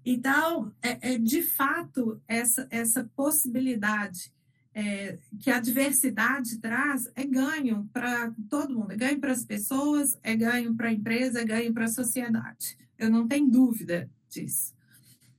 [0.05, 4.33] Então, é, é, de fato, essa, essa possibilidade
[4.73, 10.17] é, que a diversidade traz é ganho para todo mundo, é ganho para as pessoas,
[10.23, 12.77] é ganho para a empresa, é ganho para a sociedade.
[12.99, 14.76] Eu não tenho dúvida disso.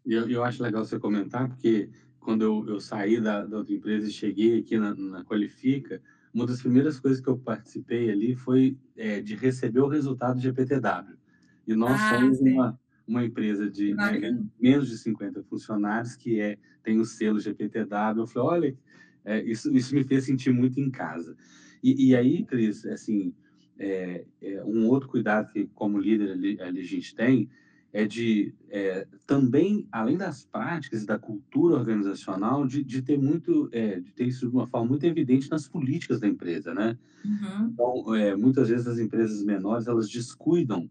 [0.07, 1.89] Eu, eu acho legal você comentar, porque
[2.19, 6.01] quando eu, eu saí da, da, outra empresa e cheguei aqui na, na, Qualifica,
[6.33, 10.41] uma das primeiras coisas que eu participei ali foi é, de receber o resultado do
[10.41, 11.17] GPTW.
[11.65, 16.57] E nós ah, somos uma, uma empresa de né, menos de 50 funcionários que é,
[16.83, 18.19] tem o selo GPTW.
[18.19, 18.77] Eu falei, olha,
[19.25, 21.35] é, isso, isso me fez sentir muito em casa.
[21.83, 23.33] E, e aí, Cris, assim,
[23.77, 27.49] é, é, um outro cuidado que como líder ali, ali a gente tem
[27.93, 33.69] é de é, também, além das práticas e da cultura organizacional, de, de ter muito,
[33.71, 36.97] é, de ter isso de uma forma muito evidente nas políticas da empresa, né?
[37.25, 37.69] Uhum.
[37.73, 40.89] Então, é, muitas vezes as empresas menores elas descuidam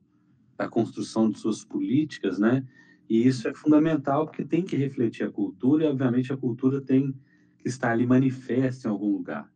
[0.57, 2.65] da construção de suas políticas, né?
[3.09, 7.15] E isso é fundamental porque tem que refletir a cultura e, obviamente, a cultura tem
[7.59, 9.51] que estar ali manifesta em algum lugar.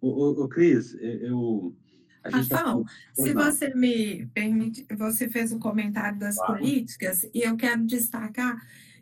[0.00, 1.76] O, Cris, é, eu
[2.24, 3.22] Rafael, tá...
[3.22, 6.58] se você me permite, você fez um comentário das claro.
[6.58, 8.60] políticas e eu quero destacar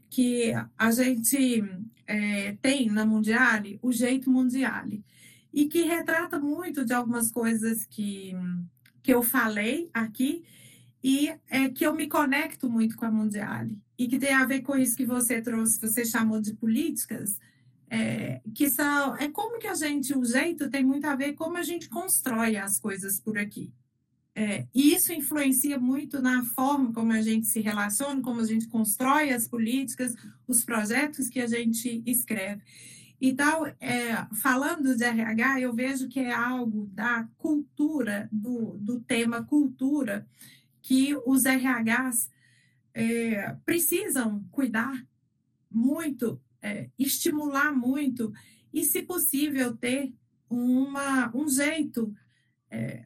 [0.08, 1.64] que a gente
[2.06, 5.04] é, tem na Mundiale o jeito Mundiale
[5.52, 8.34] e que retrata muito de algumas coisas que,
[9.02, 10.44] que eu falei aqui
[11.02, 14.62] e é, que eu me conecto muito com a Mundiale e que tem a ver
[14.62, 17.38] com isso que você trouxe, você chamou de políticas,
[17.90, 21.56] é, que são é como que a gente o jeito tem muito a ver como
[21.56, 23.72] a gente constrói as coisas por aqui.
[24.32, 28.68] É, e isso influencia muito na forma como a gente se relaciona como a gente
[28.68, 30.14] constrói as políticas
[30.46, 32.62] os projetos que a gente escreve.
[33.20, 39.42] Então é, falando de RH eu vejo que é algo da cultura do, do tema
[39.42, 40.24] cultura
[40.80, 42.30] que os RHs
[42.94, 45.04] é, precisam cuidar
[45.68, 48.32] muito é, estimular muito
[48.72, 50.12] e, se possível, ter
[50.48, 52.12] uma, um jeito
[52.70, 53.04] é,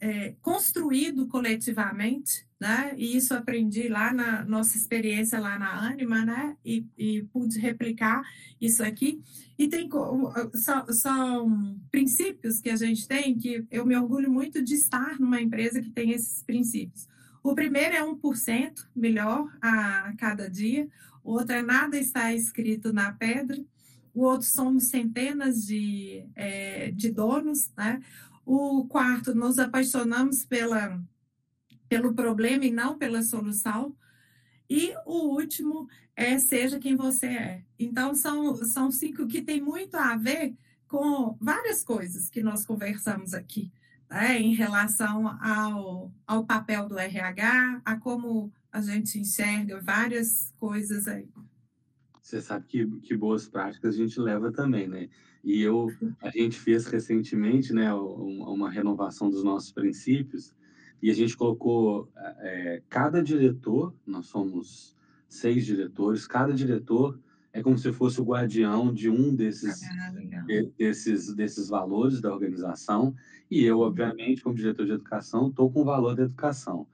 [0.00, 2.94] é, construído coletivamente, né?
[2.96, 6.56] E isso aprendi lá na nossa experiência lá na Anima, né?
[6.64, 8.22] E, e pude replicar
[8.60, 9.20] isso aqui.
[9.58, 9.88] E tem
[10.54, 15.40] são, são, princípios que a gente tem que eu me orgulho muito de estar numa
[15.40, 17.08] empresa que tem esses princípios.
[17.42, 20.88] O primeiro é 1% melhor a cada dia
[21.22, 23.62] outra é nada está escrito na pedra,
[24.14, 28.00] o outro somos centenas de, é, de donos, né?
[28.44, 31.00] O quarto, nos apaixonamos pela,
[31.88, 33.94] pelo problema e não pela solução.
[34.68, 37.64] E o último é seja quem você é.
[37.78, 40.54] Então, são, são cinco que tem muito a ver
[40.86, 43.72] com várias coisas que nós conversamos aqui,
[44.08, 44.40] né?
[44.40, 51.28] em relação ao, ao papel do RH, a como a gente enxerga várias coisas aí.
[52.22, 55.08] Você sabe que, que boas práticas a gente leva também, né?
[55.42, 55.88] E eu,
[56.22, 60.54] a gente fez recentemente, né, uma renovação dos nossos princípios
[61.02, 64.94] e a gente colocou é, cada diretor, nós somos
[65.26, 67.18] seis diretores, cada diretor
[67.52, 70.12] é como se fosse o guardião de um desses, ah,
[70.78, 73.14] desses, desses valores da organização
[73.50, 76.86] e eu, obviamente, como diretor de educação, estou com o valor da educação.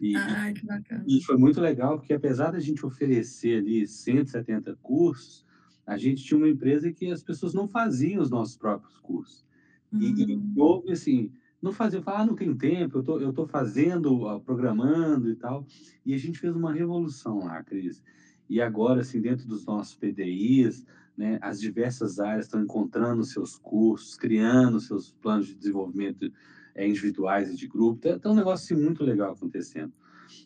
[0.00, 1.04] E, ah, que bacana.
[1.06, 5.44] E foi muito legal, porque apesar da gente oferecer ali 170 cursos,
[5.86, 9.44] a gente tinha uma empresa que as pessoas não faziam os nossos próprios cursos.
[9.92, 10.00] Uhum.
[10.00, 10.52] E, e hum.
[10.56, 11.32] houve assim,
[11.62, 15.66] não fazia, falar, ah, não tem tempo, eu tô, eu tô fazendo, programando e tal.
[16.04, 18.02] E a gente fez uma revolução lá, Cris.
[18.48, 20.84] E agora, assim, dentro dos nossos PDIs,
[21.16, 26.30] né, as diversas áreas estão encontrando seus cursos, criando seus planos de desenvolvimento
[26.76, 28.00] é, individuais e de grupo.
[28.00, 29.92] Tem, tem um negócio muito legal acontecendo.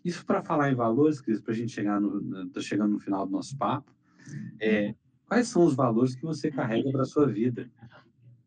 [0.04, 3.26] Isso para falar em valores, Cris, para a gente chegar no, tá chegando no final
[3.26, 3.92] do nosso papo.
[4.60, 4.94] É,
[5.26, 7.68] quais são os valores que você carrega para sua vida?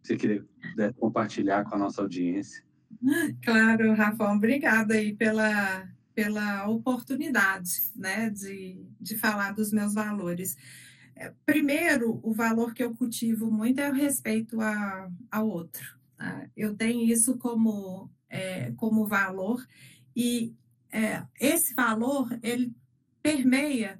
[0.02, 0.46] Você queria
[0.78, 2.64] né, compartilhar com a nossa audiência?
[3.44, 10.56] Claro, Rafa, obrigada aí pela, pela oportunidade né, de, de falar dos meus valores.
[11.16, 16.03] É, primeiro, o valor que eu cultivo muito é o respeito a, ao outro.
[16.24, 16.50] Tá?
[16.56, 19.62] Eu tenho isso como, é, como valor
[20.16, 20.56] e
[20.90, 22.74] é, esse valor, ele
[23.22, 24.00] permeia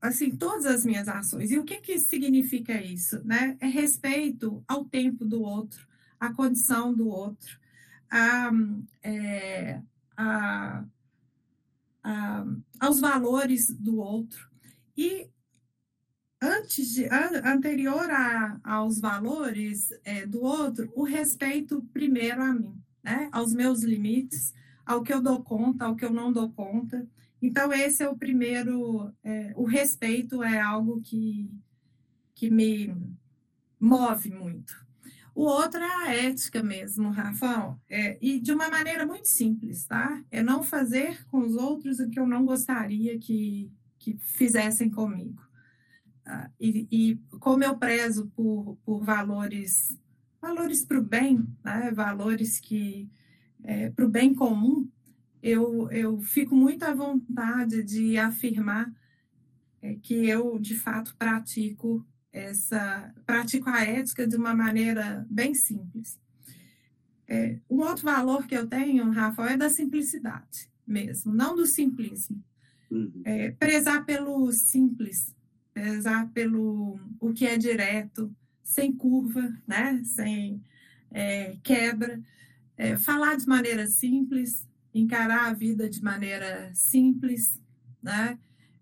[0.00, 1.50] assim todas as minhas ações.
[1.50, 3.54] E o que que significa isso, né?
[3.60, 5.86] É respeito ao tempo do outro,
[6.18, 7.60] à condição do outro,
[8.10, 8.50] a,
[9.02, 9.82] é,
[10.16, 10.84] a,
[12.02, 12.46] a,
[12.80, 14.48] aos valores do outro.
[14.96, 15.28] E
[16.40, 17.08] antes de,
[17.44, 23.28] anterior a, aos valores é, do outro, o respeito primeiro a mim, né?
[23.32, 24.54] aos meus limites,
[24.86, 27.06] ao que eu dou conta, ao que eu não dou conta.
[27.40, 31.50] Então, esse é o primeiro, é, o respeito é algo que,
[32.34, 32.94] que me
[33.78, 34.86] move muito.
[35.34, 40.20] O outro é a ética mesmo, Rafael, é, e de uma maneira muito simples, tá?
[40.32, 43.70] É não fazer com os outros o que eu não gostaria que,
[44.00, 45.47] que fizessem comigo.
[46.60, 49.98] E, e, como eu prezo por, por valores,
[50.40, 51.90] valores para o bem, né?
[51.90, 53.08] valores que
[53.64, 54.88] é, para o bem comum,
[55.42, 58.92] eu, eu fico muito à vontade de afirmar
[59.80, 66.18] é, que eu de fato pratico essa pratico a ética de uma maneira bem simples.
[67.26, 72.42] É, um outro valor que eu tenho, Rafael, é da simplicidade mesmo, não do simplismo.
[72.90, 73.20] Uhum.
[73.24, 75.34] É, prezar pelo simples,
[75.78, 80.02] prezar pelo o que é direto, sem curva, né?
[80.04, 80.60] sem
[81.12, 82.20] é, quebra,
[82.76, 87.60] é, falar de maneira simples, encarar a vida de maneira simples,
[88.02, 88.36] né?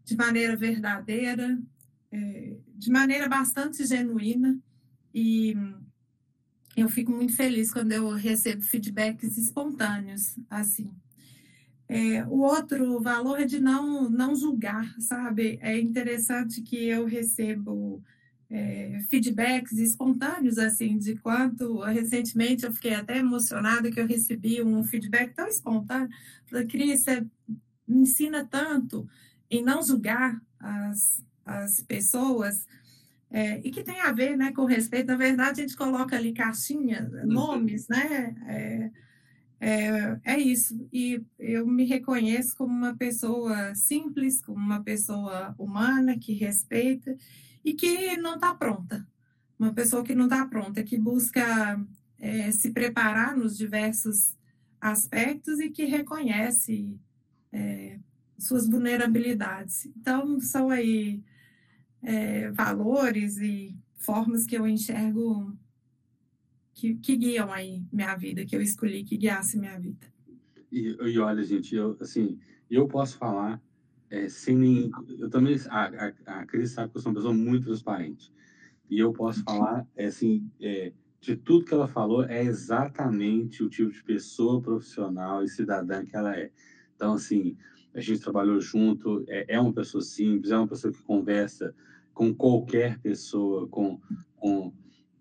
[0.05, 1.61] de maneira verdadeira,
[2.11, 4.59] é, de maneira bastante genuína
[5.13, 5.55] e
[6.75, 10.91] eu fico muito feliz quando eu recebo feedbacks espontâneos, assim.
[11.89, 15.59] É, o outro valor é de não, não julgar, sabe?
[15.63, 18.03] É interessante que eu recebo
[18.51, 24.83] é, feedbacks espontâneos, assim, de quanto recentemente eu fiquei até emocionada que eu recebi um
[24.85, 26.09] feedback tão espontâneo.
[26.47, 27.25] Falei, Cris, você
[27.87, 29.09] me ensina tanto
[29.51, 32.67] em não julgar as, as pessoas,
[33.31, 35.09] é, e que tem a ver né, com respeito.
[35.09, 37.27] Na verdade, a gente coloca ali caixinhas, uhum.
[37.27, 38.35] nomes, né?
[38.47, 38.91] É,
[39.61, 40.89] é, é, isso.
[40.93, 47.17] E eu me reconheço como uma pessoa simples, como uma pessoa humana, que respeita
[47.65, 49.07] e que não está pronta.
[49.59, 51.81] Uma pessoa que não está pronta, que busca
[52.19, 54.35] é, se preparar nos diversos
[54.81, 56.99] aspectos e que reconhece
[57.53, 57.99] é,
[58.39, 59.87] suas vulnerabilidades.
[59.87, 61.23] Então, são aí
[62.03, 65.57] é, valores e formas que eu enxergo
[66.77, 70.07] que, que, guiam aí minha vida, que eu escolhi que guiasse minha vida.
[70.71, 72.39] E, e olha, gente, eu, assim,
[72.71, 73.61] eu posso falar
[74.11, 74.91] é, sem nem...
[75.19, 75.57] Eu também...
[75.71, 75.87] A,
[76.27, 78.31] a, a Cris sabe que eu sou uma pessoa muito transparente.
[78.91, 83.71] E eu posso falar, é, assim, é, de tudo que ela falou, é exatamente o
[83.71, 86.53] tipo de pessoa profissional e cidadã que ela é.
[86.95, 87.57] Então, assim,
[87.95, 91.75] a gente trabalhou junto, é, é uma pessoa simples, é uma pessoa que conversa
[92.13, 93.99] com qualquer pessoa, com,
[94.37, 94.73] com,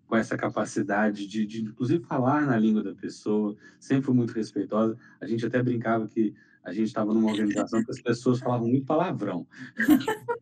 [0.06, 4.96] com essa capacidade de, de, inclusive, falar na língua da pessoa, sempre foi muito respeitosa.
[5.20, 6.34] A gente até brincava que
[6.64, 9.46] a gente estava numa organização que as pessoas falavam muito palavrão.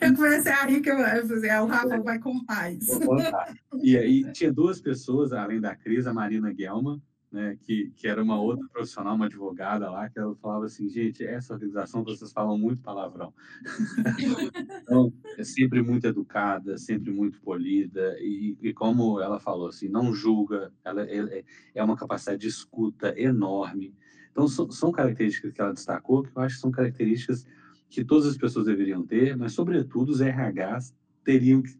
[0.00, 2.98] Eu comecei a rir que eu, eu falei, ah, o Rafa vai contar isso.
[2.98, 3.54] Vou contar.
[3.82, 6.98] E aí tinha duas pessoas, além da Cris, a Marina Guelma,
[7.30, 11.24] né, que, que era uma outra profissional, uma advogada lá, que ela falava assim, gente,
[11.24, 13.34] essa organização vocês falam muito palavrão.
[14.82, 20.14] então, é sempre muito educada, sempre muito polida, e, e como ela falou, assim, não
[20.14, 21.30] julga, ela, ela,
[21.74, 23.94] é uma capacidade de escuta enorme.
[24.30, 27.46] Então, são, são características que ela destacou, que eu acho que são características
[27.90, 31.76] que todas as pessoas deveriam ter, mas, sobretudo, os RHs teriam que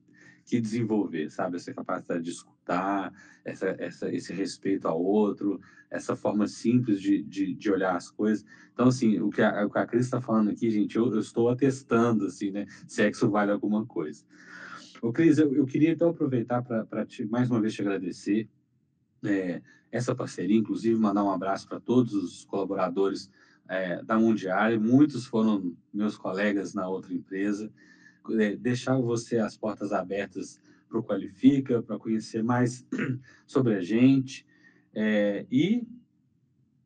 [0.49, 1.57] que desenvolver, sabe?
[1.57, 3.13] Essa capacidade de escutar,
[3.45, 5.61] essa, essa, esse respeito ao outro,
[5.91, 8.47] essa forma simples de, de, de olhar as coisas.
[8.73, 11.21] Então, assim, o que a, o que a Cris está falando aqui, gente, eu, eu,
[11.21, 12.65] estou atestando, assim, né?
[12.87, 14.25] Se é que isso vale alguma coisa.
[15.03, 18.49] Ô, Cris, eu, eu queria então aproveitar para mais uma vez te agradecer
[19.27, 19.61] é,
[19.93, 23.31] essa parceria, inclusive mandar um abraço para todos os colaboradores
[23.69, 24.81] é, da Mundial.
[24.81, 27.71] Muitos foram meus colegas na outra empresa
[28.59, 32.87] deixar você as portas abertas para o Qualifica, para conhecer mais
[33.47, 34.47] sobre a gente.
[34.95, 35.87] É, e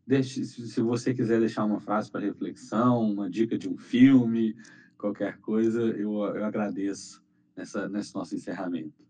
[0.07, 4.57] deixe, se você quiser deixar uma frase para reflexão, uma dica de um filme,
[4.99, 7.23] qualquer coisa, eu, eu agradeço
[7.57, 9.03] nessa, nesse nosso encerramento.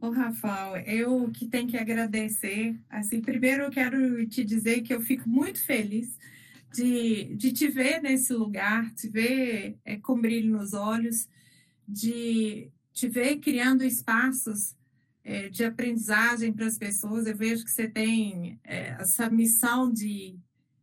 [0.00, 2.78] Ô, Rafael, eu que tenho que agradecer.
[2.90, 6.18] Assim, primeiro eu quero te dizer que eu fico muito feliz
[6.74, 11.28] de, de te ver nesse lugar, te ver é, com brilho nos olhos,
[11.86, 14.74] de te ver criando espaços
[15.22, 17.26] é, de aprendizagem para as pessoas.
[17.26, 20.36] Eu vejo que você tem é, essa missão de,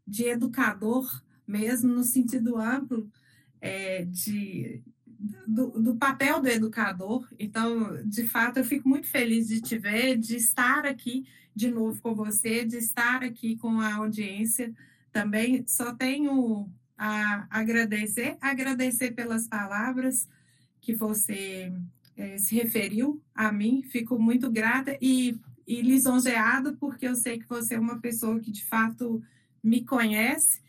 [0.07, 3.11] de educador mesmo, no sentido amplo,
[3.59, 4.81] é, de,
[5.45, 7.27] do, do, papel do educador.
[7.37, 12.01] Então, de fato, eu fico muito feliz de te ver, de estar aqui de novo
[12.01, 14.73] com você, de estar aqui com a audiência
[15.11, 15.65] também.
[15.67, 20.27] Só tenho a agradecer, agradecer pelas palavras
[20.79, 21.71] que você
[22.15, 23.83] é, se referiu a mim.
[23.83, 28.51] Fico muito grata e, e lisonjeada, porque eu sei que você é uma pessoa que
[28.51, 29.21] de fato
[29.63, 30.61] me conhece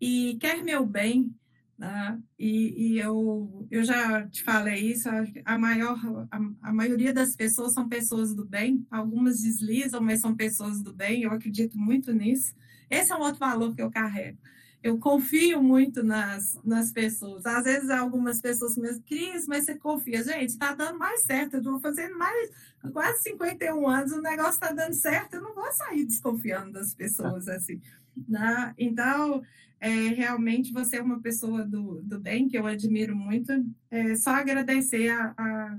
[0.00, 1.34] e quer meu bem
[1.80, 2.18] Tá?
[2.38, 5.08] E, e, eu, eu já te falei isso,
[5.46, 5.98] a, maior,
[6.30, 10.92] a, a, maioria das pessoas são pessoas do bem, algumas deslizam, mas são pessoas do
[10.92, 12.52] bem, eu acredito muito nisso.
[12.90, 14.38] Esse é um outro valor que eu carrego.
[14.82, 17.44] Eu confio muito nas, nas pessoas.
[17.44, 20.24] Às vezes, algumas pessoas me dizem, Cris, mas você confia.
[20.24, 21.54] Gente, está dando mais certo.
[21.54, 22.50] Eu estou fazendo mais,
[22.90, 25.34] quase 51 anos, o negócio está dando certo.
[25.34, 27.80] Eu não vou sair desconfiando das pessoas assim.
[28.26, 28.74] Né?
[28.78, 29.42] Então,
[29.78, 33.52] é, realmente você é uma pessoa do, do bem, que eu admiro muito.
[33.90, 35.78] É, só agradecer a, a,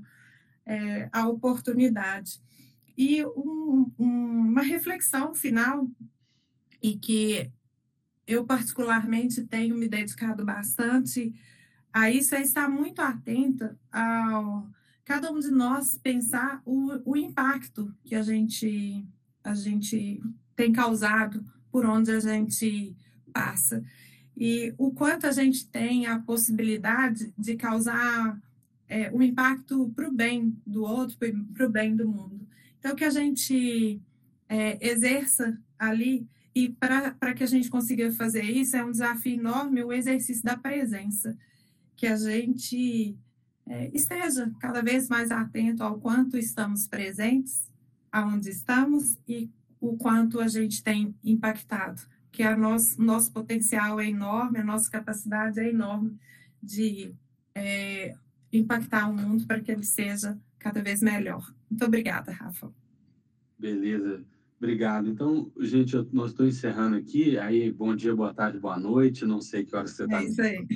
[0.66, 2.40] é, a oportunidade.
[2.96, 4.06] E um, um,
[4.50, 5.88] uma reflexão final,
[6.82, 7.52] e que
[8.26, 11.34] eu particularmente tenho me dedicado bastante
[11.92, 14.64] a isso, é estar muito atenta a
[15.04, 19.06] cada um de nós pensar o, o impacto que a gente,
[19.44, 20.22] a gente
[20.56, 22.96] tem causado por onde a gente
[23.34, 23.84] passa.
[24.38, 28.40] E o quanto a gente tem a possibilidade de causar
[28.88, 31.18] é, um impacto para o bem do outro,
[31.54, 32.48] para o bem do mundo.
[32.80, 34.02] Então, que a gente
[34.50, 39.84] é, exerça ali, e para que a gente consiga fazer isso, é um desafio enorme
[39.84, 41.38] o exercício da presença.
[41.96, 43.18] Que a gente
[43.68, 47.70] é, esteja cada vez mais atento ao quanto estamos presentes,
[48.12, 49.50] aonde estamos e
[49.80, 52.02] o quanto a gente tem impactado
[52.32, 56.18] que a nosso, nosso potencial é enorme, a nossa capacidade é enorme
[56.64, 57.14] de
[57.54, 58.16] é,
[58.54, 61.54] impactar o mundo para que ele seja cada vez melhor.
[61.70, 62.72] Muito obrigada, Rafa.
[63.60, 64.24] Beleza,
[64.62, 65.10] obrigado.
[65.10, 67.38] Então, gente, eu, nós estou encerrando aqui.
[67.40, 69.26] Aí, bom dia, boa tarde, boa noite.
[69.26, 70.22] Não sei que hora você está.
[70.22, 70.68] É isso aí.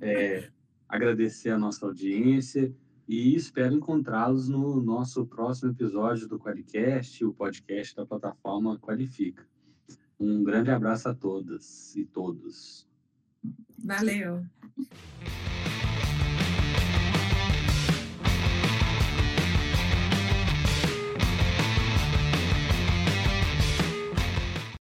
[0.00, 0.50] É,
[0.86, 2.72] agradecer a nossa audiência
[3.08, 9.46] e espero encontrá-los no nosso próximo episódio do Qualicast, o podcast da plataforma Qualifica.
[10.20, 12.86] Um grande abraço a todas e todos.
[13.82, 14.44] Valeu.